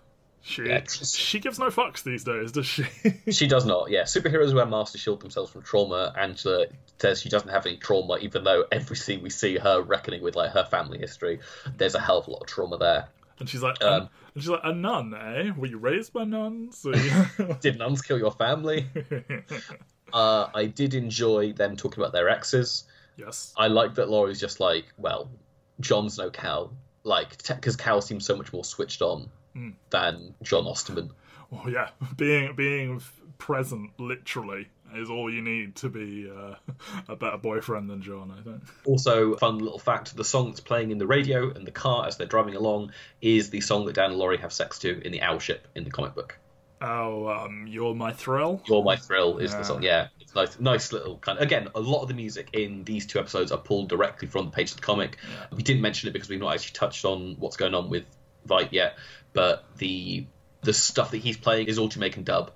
[0.44, 2.84] She Yeah, she gives no fucks these days, does she?
[3.32, 3.92] She does not.
[3.92, 6.14] Yeah, superheroes wear masks to shield themselves from trauma.
[6.18, 6.66] Angela
[7.00, 10.36] says she doesn't have any trauma, even though every scene we see her reckoning with
[10.36, 11.40] like her family history,
[11.78, 13.08] there's a hell of a lot of trauma there.
[13.40, 15.52] and she's like, Um, and she's like, a nun, eh?
[15.56, 16.84] Were you raised by nuns?
[17.62, 18.88] Did nuns kill your family?
[20.14, 22.86] uh, I did enjoy them talking about their exes.
[23.16, 23.54] yes.
[23.58, 25.30] I like that Laurie's just like, well,
[25.80, 26.74] John's no Cal,
[27.04, 29.70] like because Cal seems so much more switched on Hmm.
[29.90, 31.12] than John Osterman.
[31.50, 33.02] Well, yeah, being being
[33.38, 36.56] present literally is all you need to be uh,
[37.10, 38.34] a better boyfriend than John.
[38.38, 38.62] I think.
[38.86, 42.18] Also, fun little fact: the song that's playing in the radio and the car as
[42.18, 42.92] they're driving along
[43.22, 45.84] is the song that Dan and Laurie have sex to in the Owl Ship in
[45.84, 46.38] the comic book.
[46.84, 48.60] Oh, um, you're my thrill.
[48.66, 49.58] "You're My Thrill" is Yeah.
[49.60, 49.84] the song.
[49.84, 51.38] Yeah, it's nice, nice little kind.
[51.38, 54.46] Of, again, a lot of the music in these two episodes are pulled directly from
[54.46, 55.18] the page of the comic.
[55.56, 58.06] We didn't mention it because we've not actually touched on what's going on with
[58.48, 58.98] Veidt yet,
[59.34, 60.26] but the
[60.64, 62.52] the stuff that he's playing is all Jamaican dub.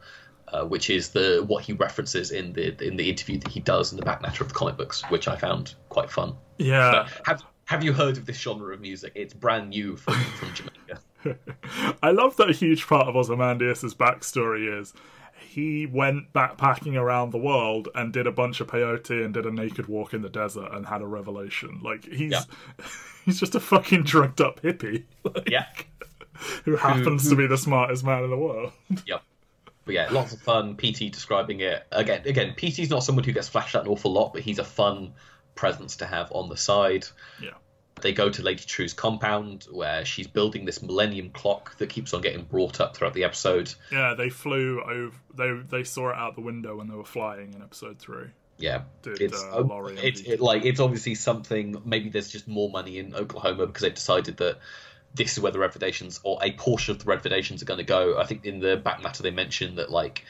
[0.47, 3.91] Uh, which is the what he references in the in the interview that he does
[3.91, 6.35] in the back matter of the comic books, which I found quite fun.
[6.59, 9.13] Yeah, But have have you heard of this genre of music?
[9.15, 11.97] It's brand new from, from Jamaica.
[12.03, 14.93] I love that a huge part of Ozymandias' backstory is
[15.39, 19.51] he went backpacking around the world and did a bunch of peyote and did a
[19.51, 21.81] naked walk in the desert and had a revelation.
[21.83, 22.43] Like he's Yeah.
[23.25, 25.65] he's just a fucking drugged up hippie like, Yeah,
[26.63, 28.71] who happens to be the smartest man in the world.
[29.05, 29.21] Yep.
[29.85, 30.75] But yeah, lots of fun.
[30.77, 32.23] Petey describing it again.
[32.25, 35.13] Again, Petey's not someone who gets flashed out an awful lot, but he's a fun
[35.53, 37.05] presence to have on the side.
[37.41, 37.51] yeah.
[38.01, 42.21] They go to Lady Trieu's compound where she's building this Millennium Clock that keeps on
[42.21, 43.73] getting brought up throughout the episode.
[43.89, 45.15] Yeah, they flew over.
[45.33, 48.27] They they saw it out the window when they were flying in episode three.
[48.57, 51.81] Yeah, Did, it's uh, Laurie it's it, like it's obviously something.
[51.85, 54.59] Maybe there's just more money in Oklahoma because they've decided that
[55.15, 58.19] this is where the Redfordations or a portion of the Redfordations are going to go.
[58.19, 60.25] I think in the back matter they mentioned that like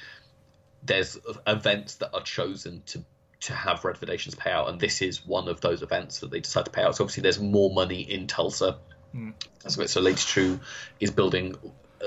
[0.84, 1.18] there's
[1.48, 3.04] events that are chosen to
[3.42, 6.66] to have Redfordations pay out, and this is one of those events that they decide
[6.66, 6.96] to pay out.
[6.96, 8.80] So obviously there's more money in Tulsa.
[9.12, 9.32] Hmm.
[9.62, 10.60] That's what- So Lady Trieu
[11.00, 11.56] is building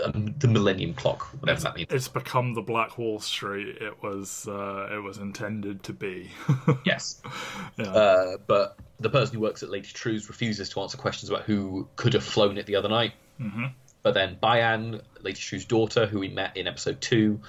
[0.04, 1.88] um, the Millennium Clock, whatever that means.
[1.90, 6.30] It's become the Black Wall Street it was uh, it was intended to be.
[6.84, 7.20] Yes.
[7.76, 7.86] yeah.
[7.86, 11.88] Uh, but the person who works at Lady Trieu's refuses to answer questions about who
[11.96, 13.12] could have flown it the other night.
[13.40, 13.66] Mm-hmm.
[14.02, 17.40] But then Bian, Lady Trieu's daughter, who we met in episode two,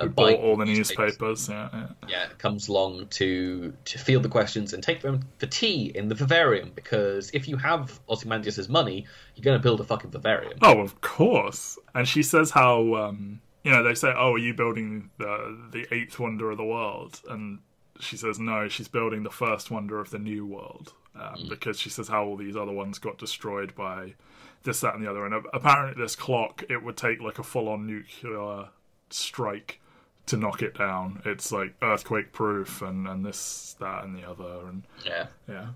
[0.00, 1.48] uh, Bought all the newspapers.
[1.48, 1.86] Yeah, yeah.
[2.08, 6.14] yeah, comes along to to field the questions and take them for tea in the
[6.14, 10.58] vivarium because if you have Ozymandias' money, you're going to build a fucking vivarium.
[10.62, 11.78] Oh, of course.
[11.94, 15.86] And she says how um, you know they say, "Oh, are you building the the
[15.94, 17.60] eighth wonder of the world?" And
[18.00, 21.90] she says, "No, she's building the first wonder of the new world." Um, Because she
[21.90, 24.14] says how all these other ones got destroyed by
[24.62, 25.26] this, that, and the other.
[25.26, 28.68] And apparently, this clock it would take like a full on nuclear
[29.10, 29.80] strike
[30.30, 31.22] to knock it down.
[31.24, 35.26] It's like earthquake proof, and and this, that, and the other, and Yeah.
[35.48, 35.66] yeah.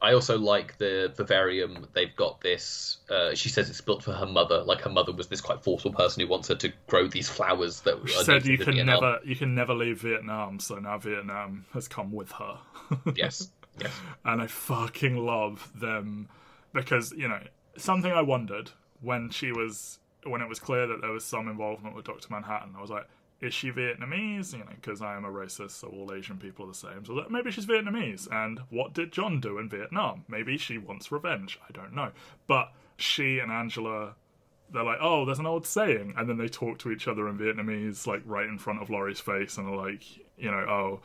[0.00, 1.86] I also like the vivarium.
[1.92, 2.98] They've got this.
[3.08, 4.62] Uh, she says it's built for her mother.
[4.64, 7.82] Like her mother was this quite forceful person who wants her to grow these flowers
[7.82, 9.00] that She said you can Vietnam.
[9.00, 12.58] never you can never leave Vietnam, so now Vietnam has come with her.
[13.16, 13.48] Yes.
[13.80, 13.92] Yes.
[14.24, 16.28] and I fucking love them
[16.74, 17.40] because, you know,
[17.78, 21.94] something I wondered when she was when it was clear that there was some involvement
[21.96, 23.06] with Doctor Manhattan, I was like,
[23.42, 24.52] is she Vietnamese?
[24.52, 27.04] You know, because I am a racist, so all Asian people are the same.
[27.04, 28.32] So maybe she's Vietnamese.
[28.32, 30.24] And what did John do in Vietnam?
[30.28, 31.58] Maybe she wants revenge.
[31.68, 32.12] I don't know.
[32.46, 34.14] But she and Angela,
[34.72, 37.36] they're like, oh, there's an old saying, and then they talk to each other in
[37.36, 40.04] Vietnamese, like right in front of Laurie's face, and are like,
[40.38, 41.00] you know, oh.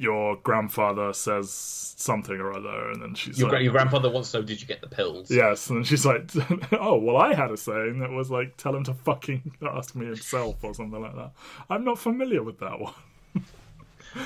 [0.00, 4.38] Your grandfather says something or other, and then she's Your, like, your grandfather wants to
[4.38, 5.28] know, did you get the pills?
[5.28, 6.30] Yes, and she's like,
[6.72, 10.06] "Oh, well, I had a saying that was like, tell him to fucking ask me
[10.06, 11.32] himself or something like that."
[11.68, 12.94] I'm not familiar with that one.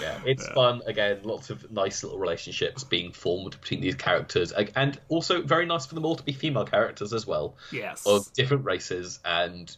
[0.01, 0.83] Yeah, it's fun.
[0.87, 5.87] Again, lots of nice little relationships being formed between these characters, and also very nice
[5.87, 8.07] for them all to be female characters as well, Yes.
[8.07, 9.75] of different races, and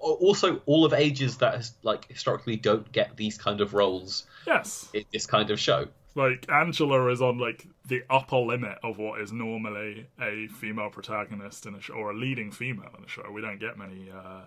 [0.00, 4.88] also all of ages that has, like historically don't get these kind of roles yes.
[4.92, 5.86] in this kind of show.
[6.16, 11.66] Like Angela is on like the upper limit of what is normally a female protagonist
[11.66, 13.30] in a show or a leading female in a show.
[13.32, 14.42] We don't get many uh,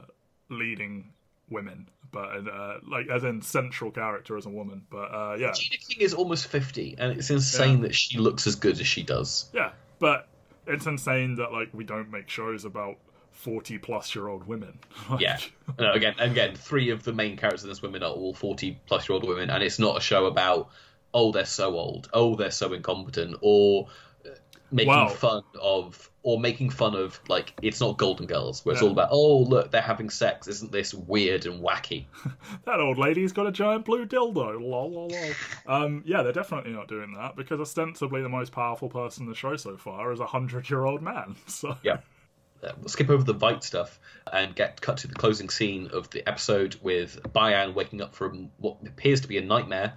[0.50, 1.14] leading
[1.50, 4.84] women, but uh, like as in central character as a woman.
[4.90, 7.84] But uh, yeah, Gina King is almost fifty, and it's insane Yeah.
[7.84, 9.50] that she looks as good as she does.
[9.54, 9.72] yeah.
[10.00, 10.28] But
[10.68, 12.98] it's insane that like we don't make shows about
[13.44, 14.80] forty plus year old women.
[15.10, 15.38] Like, Yeah.
[15.80, 19.50] No, again, again, three of the main characters in this women are all forty-plus-year-old women,
[19.50, 20.70] and it's not a show about
[21.14, 23.88] oh they're so old, oh they're so incompetent, or
[24.26, 24.30] uh,
[24.72, 25.08] making Wow.
[25.10, 28.88] fun of, or making fun of like it's not Golden Girls, where it's Yeah.
[28.88, 32.06] all about oh look they're having sex, isn't this weird and wacky?
[32.66, 34.60] that old lady's got a giant blue dildo.
[34.62, 35.32] Lol, lol, lol.
[35.66, 39.36] Um, yeah, they're definitely not doing that because ostensibly the most powerful person in the
[39.36, 41.36] show so far is a hundred-year-old man.
[41.48, 41.98] So Yeah.
[42.64, 44.00] Uh, we'll skip over the Veidt stuff
[44.32, 48.52] and get cut to the closing scene of the episode with Bian waking up from
[48.58, 49.94] what appears to be a nightmare,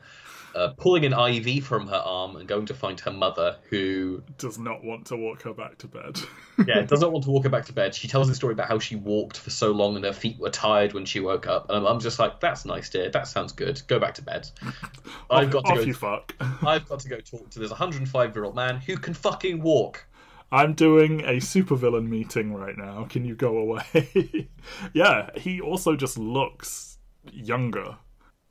[0.55, 4.59] uh, pulling an IV from her arm and going to find her mother, who does
[4.59, 6.19] not want to walk her back to bed.
[6.67, 7.95] yeah doesn't want to walk her back to bed.
[7.95, 10.51] She tells the story about how she walked for so long and her feet were
[10.51, 11.67] tired when she woke up.
[11.69, 13.11] And I'm just like, that's nice, dear.
[13.11, 13.83] That sounds good.
[13.87, 14.49] Go back to bed.
[15.31, 15.81] I've got to go.
[15.83, 16.35] you fuck.
[16.41, 20.06] I've got to go talk to this 105 year old man who can fucking walk.
[20.51, 23.07] I'm doing a supervillain meeting right now.
[23.11, 24.49] Can you go away?
[24.93, 26.99] yeah, he also just looks
[27.33, 27.99] younger.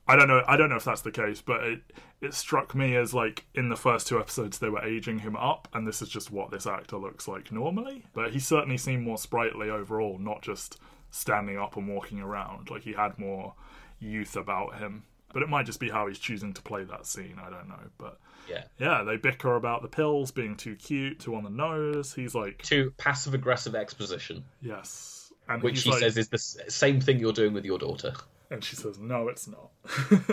[0.08, 0.44] I don't know.
[0.48, 1.82] I don't know if that's the case, but it
[2.22, 5.68] it struck me as like in the first two episodes they were aging him up,
[5.74, 8.06] and this is just what this actor looks like normally.
[8.14, 10.80] But he certainly seemed more sprightly overall, not just
[11.10, 12.70] standing up and walking around.
[12.70, 13.56] Like he had more
[14.00, 15.04] youth about him.
[15.36, 17.38] But it might just be how he's choosing to play that scene.
[17.46, 18.64] I don't know, but Yeah.
[18.80, 22.14] yeah, they bicker about the pills being too cute, too on the nose.
[22.14, 27.02] He's like, too passive aggressive exposition, yes, and which he like, says is the same
[27.02, 28.14] thing you're doing with your daughter.
[28.50, 29.72] and she says, no, it's not.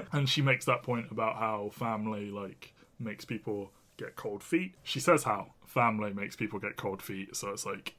[0.12, 4.76] and she makes that point about how family like makes people get cold feet.
[4.84, 7.34] She says how family makes people get cold feet.
[7.34, 7.96] So it's like,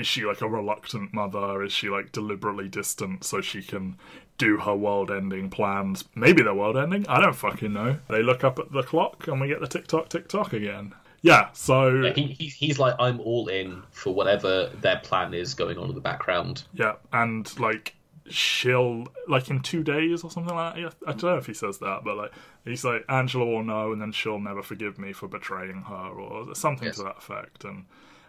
[0.00, 1.62] is she like a reluctant mother?
[1.62, 3.96] Is she like deliberately distant so she can
[4.38, 6.04] do her world-ending plans?
[6.14, 7.06] Maybe they're world-ending.
[7.08, 7.98] I don't fucking know.
[8.08, 10.94] They look up at the clock and we get the tick tock tick tock again.
[11.22, 11.50] Yeah.
[11.52, 15.90] So He, he, he's like, I'm all in for whatever their plan is going on
[15.90, 16.62] in the background.
[16.72, 17.94] Yeah, and like
[18.30, 20.80] she'll like in two days or something like that.
[20.80, 22.32] Yeah, I don't know if he says that, but like
[22.64, 26.54] he's like Angela will know, and then she'll never forgive me for betraying her or
[26.54, 26.96] something Yes.
[26.96, 27.64] to that effect.
[27.64, 27.84] And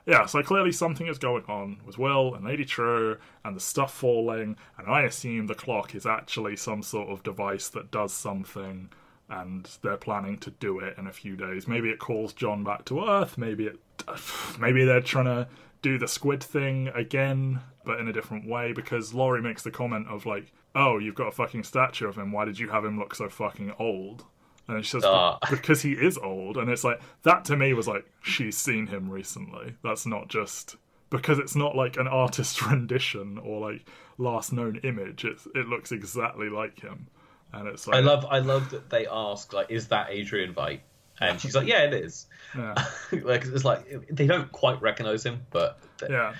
[0.06, 3.94] yeah, so clearly something is going on with Will and Lady Trieu and the stuff
[3.94, 8.90] falling, and I assume the clock is actually some sort of device that does something.
[9.30, 11.66] And they're planning to do it in a few days.
[11.66, 13.38] Maybe it calls John back to Earth.
[13.38, 13.80] Maybe it,
[14.60, 15.48] maybe they're trying to
[15.82, 18.74] do the squid thing again, but in a different way.
[18.74, 22.34] Because Laurie makes the comment of like, "Oh, you've got a fucking statue of him.
[22.34, 24.26] Why did you have him look so fucking old?"
[24.68, 25.38] And she says, Ah.
[25.50, 29.10] "Because he is old." And it's like that to me was like she's seen him
[29.10, 29.74] recently.
[29.84, 30.76] That's not just
[31.10, 33.86] because it's not like an artist rendition or like
[34.18, 35.26] last known image.
[35.26, 37.08] It's it looks exactly like him,
[37.52, 40.80] and it's like I love, I love that they ask, like, is that Adrian Veidt?
[41.20, 42.26] And she's like, yeah, it is.
[42.58, 42.74] yeah.
[43.12, 46.34] like, it's like they don't quite recognize him, but Yeah.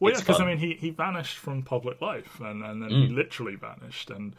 [0.00, 2.90] Well, It's yeah, because I mean, he, he vanished from public life, and, and then
[2.90, 3.16] he Mm.
[3.16, 4.10] literally vanished.
[4.10, 4.36] And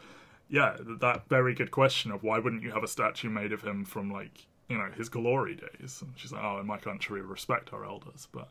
[0.50, 3.84] yeah, that very good question of why wouldn't you have a statue made of him
[3.84, 6.02] from like you know his glory days?
[6.02, 8.48] And she's like, oh, in my country we respect our elders, but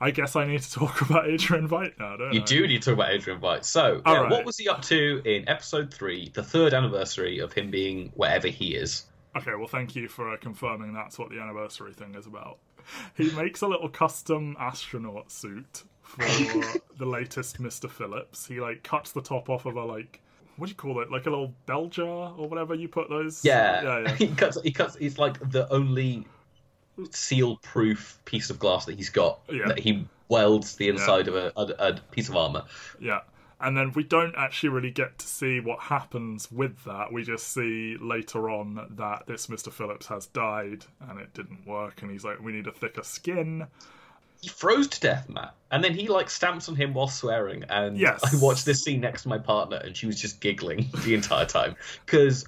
[0.00, 2.44] I guess I need to talk about Adrian Veidt now, don't You I?
[2.44, 3.64] do need to talk about Adrian Veidt.
[3.64, 4.30] So, yeah, right.
[4.30, 8.48] what was he up to in episode three, the third anniversary of him being wherever
[8.48, 9.06] he is?
[9.36, 12.58] Okay, well, thank you for uh, confirming that's what the anniversary thing is about.
[13.16, 16.24] He makes a little custom astronaut suit for
[16.96, 17.90] the latest Mr.
[17.90, 18.46] Phillips.
[18.46, 20.22] He like cuts the top off of a like
[20.58, 21.10] what do you call it?
[21.10, 23.44] Like a little bell jar or whatever you put those.
[23.44, 24.14] Yeah, yeah, yeah.
[24.16, 24.60] he cuts.
[24.62, 24.96] He cuts.
[25.00, 26.26] It's like the only
[27.10, 29.40] seal-proof piece of glass that he's got.
[29.48, 29.68] Yeah.
[29.68, 32.64] That he welds the inside of a, a, a piece of armor.
[33.00, 33.20] yeah.
[33.60, 37.12] And then we don't actually really get to see what happens with that.
[37.12, 39.72] We just see later on that this Mr.
[39.72, 42.02] Phillips has died and it didn't work.
[42.02, 43.66] And he's like, we need a thicker skin.
[44.40, 47.64] He froze to death, Matt, and then he like stamps on him while swearing.
[47.68, 48.20] And Yes.
[48.22, 51.46] I watched this scene next to my partner, and she was just giggling the entire
[51.46, 51.76] time
[52.06, 52.46] because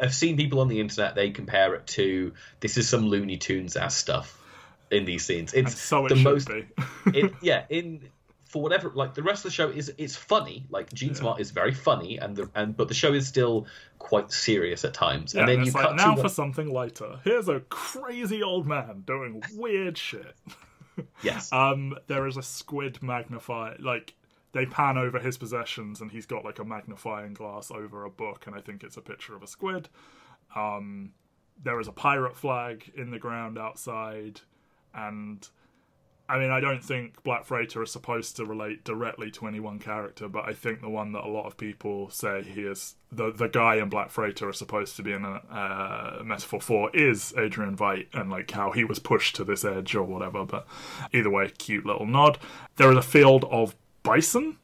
[0.00, 3.76] I've seen people on the internet they compare it to this is some Looney Tunes
[3.76, 4.36] ass stuff
[4.90, 5.52] in these scenes.
[5.52, 6.50] It's And so it the most
[7.06, 8.08] it, yeah, in
[8.44, 10.66] for whatever like the rest of the show is it's funny.
[10.70, 13.66] Like Jean Smart is very funny, and the and but the show is still
[13.98, 15.34] quite serious at times.
[15.34, 17.20] Yeah, and then you it's cut like, now for something lighter.
[17.24, 20.34] Here's a crazy old man doing weird shit.
[21.22, 23.76] Yes, Um, there is a squid magnifier.
[23.78, 24.14] Like
[24.52, 28.46] they pan over his possessions, and he's got like a magnifying glass over a book,
[28.46, 29.88] and I think it's a picture of a squid.
[30.54, 31.12] Um,
[31.62, 34.40] there is a pirate flag in the ground outside,
[34.94, 35.46] and
[36.30, 39.80] I mean, I don't think Black Freighter is supposed to relate directly to any one
[39.80, 43.32] character, but I think the one that a lot of people say he is the
[43.32, 47.34] the guy in Black Freighter is supposed to be in a uh, metaphor for is
[47.36, 50.44] Adrian Veidt and like how he was pushed to this edge or whatever.
[50.44, 50.68] But
[51.12, 52.38] either way, cute little nod.
[52.76, 53.74] There is a field of
[54.04, 54.58] bison.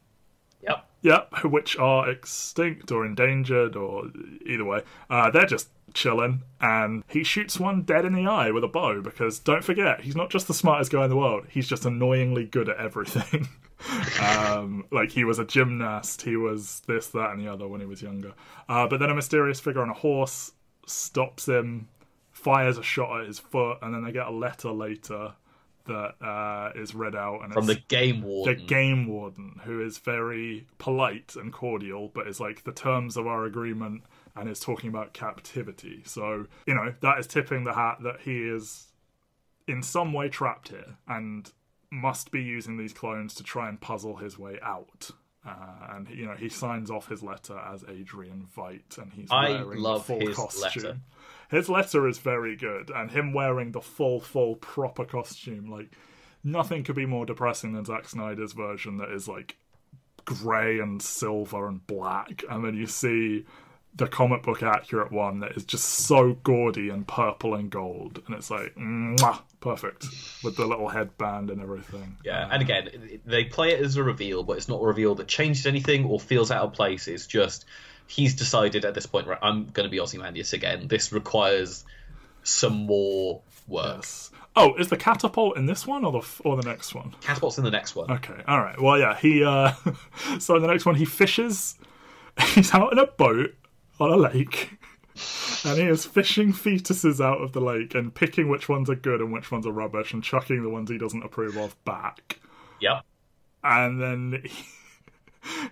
[0.61, 0.85] yep.
[1.01, 4.05] Yep, which are extinct or endangered, or
[4.45, 6.43] either way, uh, they're just chilling.
[6.61, 10.15] And he shoots one dead in the eye with a bow because don't forget, he's
[10.15, 13.49] not just the smartest guy in the world; he's just annoyingly good at everything.
[14.21, 17.87] um, like he was a gymnast, he was this, that, and the other when he
[17.87, 18.33] was younger.
[18.69, 20.51] Uh, but then a mysterious figure on a horse
[20.85, 21.87] stops him,
[22.31, 25.33] fires a shot at his foot, and then they get a letter later
[25.85, 28.57] that uh, is read out and From the game warden.
[28.57, 33.25] the game warden who is very polite and cordial but is like the terms of
[33.25, 34.03] our agreement
[34.37, 38.43] and is talking about captivity so you know that is tipping the hat that he
[38.43, 38.87] is
[39.67, 41.51] in some way trapped here and
[41.91, 45.11] must be using these clones to try and puzzle his way out
[45.47, 49.49] uh, and you know he signs off his letter as Adrian Veidt, and he's I
[49.49, 50.83] wearing love full his costume.
[50.83, 50.97] letter.
[51.49, 55.91] His letter is very good, and him wearing the full, full, proper costume, like
[56.43, 59.55] nothing could be more depressing than Zack Snyder's version that is like
[60.25, 63.45] grey and silver and black, and then you see
[63.95, 68.35] the comic book accurate one that is just so gaudy and purple and gold, and
[68.35, 70.05] it's like mwah, perfect
[70.43, 72.17] with the little headband and everything.
[72.23, 75.27] Yeah, and again, they play it as a reveal, but it's not a reveal that
[75.27, 77.07] changes anything or feels out of place.
[77.07, 77.65] It's just
[78.07, 80.87] he's decided at this point, right, I'm going to be Ozymandias again.
[80.87, 81.83] This requires
[82.43, 83.97] some more work.
[83.97, 84.31] Yes.
[84.55, 87.13] Oh, is the catapult in this one or the or the next one?
[87.21, 88.09] Catapult's in the next one.
[88.11, 88.79] Okay, all right.
[88.81, 89.43] Well, yeah, he.
[89.43, 89.73] uh
[90.39, 91.75] So in the next one, he fishes.
[92.53, 93.55] He's out in a boat
[93.99, 94.77] on a lake,
[95.65, 99.21] and he is fishing fetuses out of the lake and picking which ones are good
[99.21, 102.39] and which ones are rubbish, and chucking the ones he doesn't approve of back.
[102.79, 103.03] Yep.
[103.63, 104.63] And then he,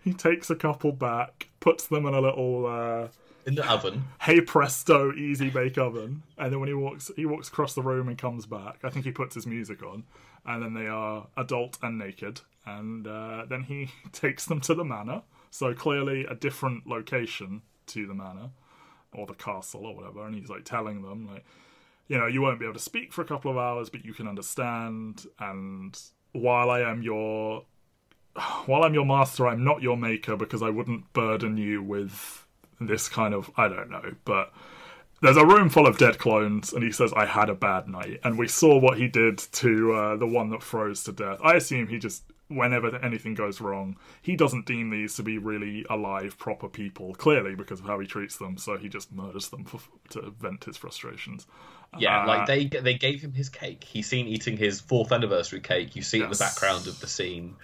[0.04, 2.66] he takes a couple back, puts them in a little.
[2.66, 3.08] uh
[3.46, 4.06] In the oven.
[4.22, 8.08] hey presto easy bake oven and then when he walks he walks across the room
[8.08, 10.04] and comes back i think he puts his music on
[10.48, 14.84] and then they are adult and naked and uh, then he takes them to the
[14.84, 15.22] manor
[15.52, 18.50] so clearly a different location to the manor
[19.14, 21.46] or the castle or whatever and he's like telling them like
[22.08, 24.14] you know you won't be able to speak for a couple of hours but you
[24.14, 26.00] can understand and
[26.34, 27.64] while i am your
[28.66, 32.46] while i'm your master i'm not your maker because i wouldn't burden you with
[32.80, 34.52] this kind of I don't know, but
[35.22, 38.20] there's a room full of dead clones, and he says I had a bad night,
[38.24, 41.40] and we saw what he did to uh, the one that froze to death.
[41.44, 45.86] I assume he just whenever anything goes wrong, he doesn't deem these to be really
[45.89, 48.58] alive, proper people, clearly because of how he treats them.
[48.58, 49.80] So he just murders them for,
[50.12, 51.48] to vent his frustrations.
[51.98, 53.84] Yeah, Uh, like they they gave him his cake.
[53.84, 55.96] He's seen eating his fourth anniversary cake.
[55.96, 57.56] You see it in the background of the scene.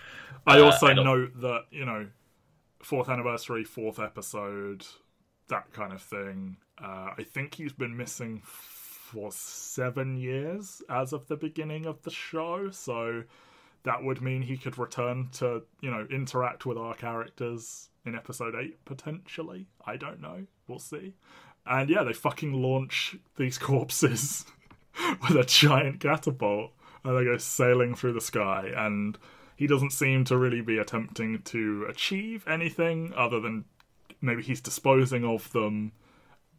[0.45, 2.07] I Uh, also note that you know,
[2.83, 4.85] fourth anniversary, fourth episode,
[5.47, 6.57] that kind of thing.
[6.81, 12.11] Uh, I think he's been missing for seven years as of the beginning of the
[12.11, 13.23] show, so
[13.83, 18.55] that would mean he could return to you know interact with our characters in episode
[18.55, 19.67] eight potentially.
[19.85, 20.45] I don't know.
[20.67, 21.13] We'll see.
[21.65, 24.45] And yeah, they fucking launch these corpses
[25.21, 26.71] with a giant catapult
[27.03, 29.17] and they go sailing through the sky and
[29.55, 33.65] he doesn't seem to really be attempting to achieve anything other than
[34.21, 35.91] maybe he's disposing of them.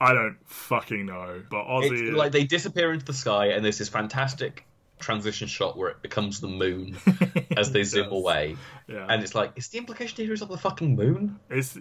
[0.01, 1.43] I don't fucking know.
[1.51, 4.65] But Ozzy It's like they disappear into the sky, and there's this fantastic
[5.03, 6.97] transition shot where it becomes the moon
[7.57, 8.12] as they zoom Yes.
[8.12, 8.57] away.
[8.89, 9.07] yeah.
[9.09, 11.39] And it's like, is the implication here is on the fucking moon?
[11.51, 11.79] Is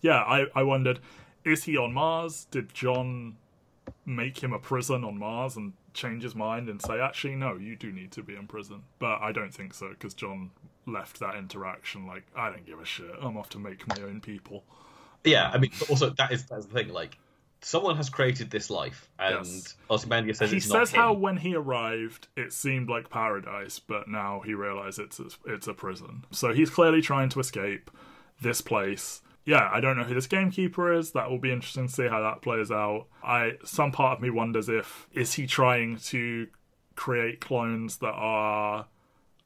[0.00, 0.98] yeah, I, I wondered,
[1.44, 2.46] is he on Mars?
[2.50, 3.36] Did John
[4.06, 7.76] make him a prison on Mars and change his mind and say, actually, no, you
[7.76, 8.82] do need to be in prison.
[8.98, 10.50] But I don't think so because John
[10.86, 13.10] left that interaction like, I don't give a shit.
[13.20, 14.64] I'm off to make my own people.
[15.24, 16.88] Yeah, I um, mean, but also that is that's the thing.
[16.88, 17.16] Like,
[17.64, 19.74] someone has created this life, and Yes.
[19.90, 21.20] Ozymandias says he it's says not how him.
[21.20, 25.74] when he arrived it seemed like paradise but now he realized it's a, it's a
[25.74, 26.24] prison.
[26.30, 27.90] So he's clearly trying to escape
[28.40, 29.22] this place.
[29.46, 31.12] Yeah i don't know who this gamekeeper is.
[31.12, 33.06] That will be interesting to see how that plays out.
[33.22, 36.48] I some part of me wonders if is he trying to
[36.96, 38.86] create clones that are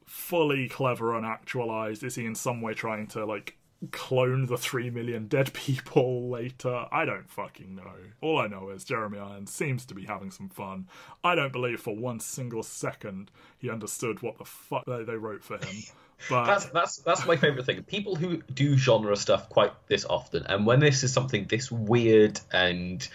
[0.06, 2.02] fully clever and actualized?
[2.02, 3.57] Is he in some way trying to like
[3.92, 8.82] clone the 3 million dead people later i don't fucking know all i know is
[8.82, 10.88] jeremy irons seems to be having some fun
[11.22, 15.44] i don't believe for one single second he understood what the fuck they, they wrote
[15.44, 15.76] for him
[16.28, 17.84] but That's that's that's my favorite thing.
[17.84, 22.40] People who do genre stuff quite this often, and when this is something this weird
[22.50, 23.06] and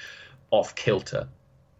[0.52, 1.28] off kilter,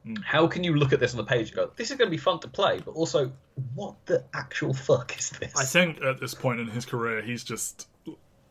[0.04, 0.16] Hmm.
[0.16, 2.12] how can you look at this on the page and go, "This is going to
[2.12, 3.32] be fun to play," but also,
[3.74, 5.54] what the actual fuck is this?
[5.56, 7.88] I think at this point in his career, he's just.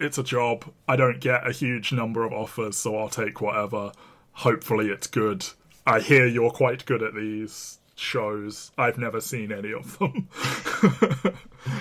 [0.02, 0.64] It's a job.
[0.88, 3.92] I don't get a huge number of offers, so I'll take whatever.
[4.32, 5.46] Hopefully, it's good.
[5.86, 8.72] I hear you're quite good at these shows.
[8.76, 10.28] I've never seen any of them.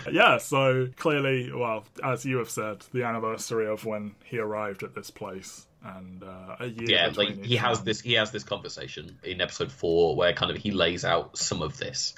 [0.11, 4.93] yeah, so clearly, well, as you have said, the anniversary of when he arrived at
[4.93, 6.89] this place and uh, a year.
[6.89, 10.57] yeah, like he has this he has this conversation in episode four where kind of
[10.57, 12.13] he lays out some of this,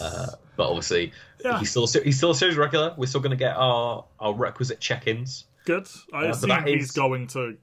[0.00, 0.26] uh,
[0.56, 1.12] but obviously
[1.44, 1.58] Yeah.
[1.58, 2.94] he's still he's still a series regular.
[2.96, 5.44] We're still going to get our our requisite check-ins.
[5.64, 5.88] Good.
[6.12, 7.56] I Uh, assume he's is- going to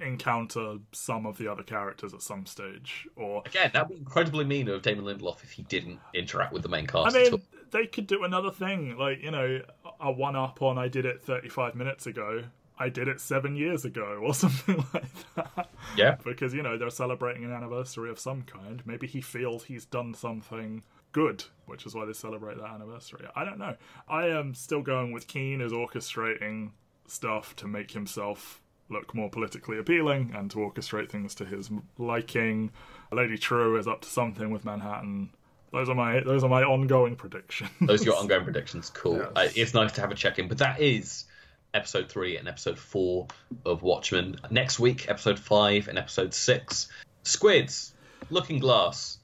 [0.00, 4.68] encounter some of the other characters at some stage, or Again, that'd be incredibly mean
[4.68, 7.14] of Damon Lindelof if he didn't interact with the main cast.
[7.16, 7.40] I mean,
[7.70, 9.60] they could do another thing, like you know,
[10.00, 12.42] a one up on I did it 35 minutes ago.
[12.82, 15.68] I did it seven years ago, or something like that.
[15.96, 18.82] yeah, Because you know they're celebrating an anniversary of some kind.
[18.84, 20.82] Maybe he feels he's done something
[21.12, 23.26] good, which is why they celebrate that anniversary.
[23.36, 23.76] I don't know.
[24.08, 26.70] I am still going with Keene as orchestrating
[27.06, 32.70] stuff to make himself look more politically appealing and to orchestrate things to his liking.
[33.10, 35.30] Lady Trieu is up to something with Manhattan.
[35.72, 37.70] Those are my those are my ongoing predictions.
[37.80, 38.90] those are your ongoing predictions.
[38.90, 39.18] Cool.
[39.18, 39.28] Yes.
[39.36, 41.24] Uh, it's nice to have a check-in, but that is
[41.74, 43.26] episode three and episode four
[43.64, 44.36] of Watchmen.
[44.50, 46.88] Next week, episode five and episode six.
[47.24, 47.94] Squids,
[48.30, 49.18] Looking Glass,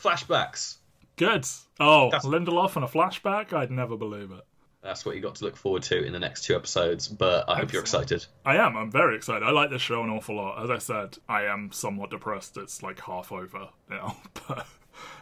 [0.00, 0.76] flashbacks.
[1.16, 1.44] Good.
[1.80, 3.52] Oh, That's- Lindelof and a flashback?
[3.52, 4.44] I'd never believe it.
[4.82, 7.06] That's what you got to look forward to in the next two episodes.
[7.06, 8.26] But I hope you're excited.
[8.44, 8.76] I am.
[8.76, 9.44] I'm very excited.
[9.44, 10.60] I like this show an awful lot.
[10.64, 12.56] As I said, I am somewhat depressed.
[12.56, 14.16] It's like half over now.
[14.48, 14.66] But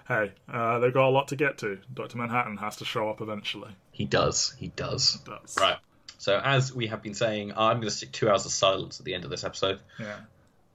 [0.08, 1.78] hey, uh, they've got a lot to get to.
[1.92, 2.16] Dr.
[2.18, 3.70] Manhattan has to show up eventually.
[3.92, 4.54] He does.
[4.58, 5.20] He does.
[5.26, 5.56] Does.
[5.60, 5.76] Right.
[6.20, 9.06] So as we have been saying, I'm going to stick two hours of silence at
[9.06, 9.80] the end of this episode.
[9.98, 10.18] Yeah.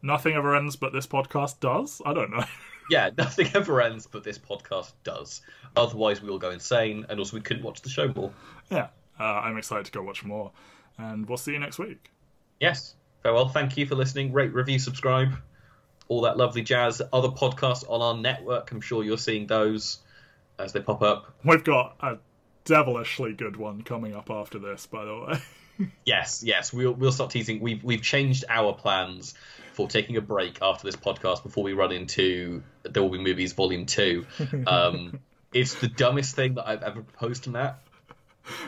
[0.02, 2.02] Nothing ever ends, but this podcast does?
[2.04, 2.44] I don't know.
[2.88, 5.42] Yeah, nothing ever ends, but this podcast does.
[5.76, 8.32] Otherwise, we will go insane, and also we couldn't watch the show more.
[8.70, 8.90] yeah.
[9.20, 10.52] Uh, I'm excited to go watch more.
[11.00, 12.12] And we'll see you next week.
[12.60, 12.94] Yes.
[13.24, 13.48] Farewell.
[13.48, 14.34] Thank you for listening.
[14.34, 15.36] Rate, review, subscribe.
[16.10, 17.02] All that lovely jazz.
[17.12, 18.72] Other podcasts on our network.
[18.72, 19.98] I'm sure you're seeing those
[20.60, 21.34] as they pop up.
[21.44, 22.18] We've got a
[22.66, 25.40] devilishly good one coming up after this, by the way.
[26.06, 26.72] Yes, yes.
[26.72, 27.60] We'll we'll start teasing.
[27.60, 29.34] We've we've changed our plans
[29.74, 33.52] for taking a break after this podcast before we run into There Will Be Movies
[33.52, 34.26] Volume Two.
[34.66, 35.20] Um,
[35.54, 37.80] it's the dumbest thing that I've ever proposed to Matt.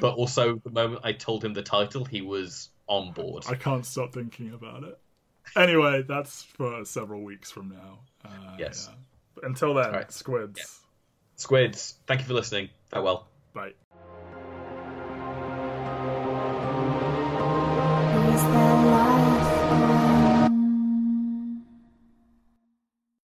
[0.02, 3.46] But also, the moment I told him the title, he was on board.
[3.48, 5.00] I can't stop thinking about it.
[5.56, 8.00] Anyway, that's for several weeks from now.
[8.26, 8.90] Uh, Yes.
[8.92, 9.48] yeah.
[9.48, 10.12] Until then, right.
[10.12, 10.82] squids.
[11.38, 12.68] Squids, thank you for listening.
[12.90, 13.30] Farewell.
[13.54, 13.72] Bye.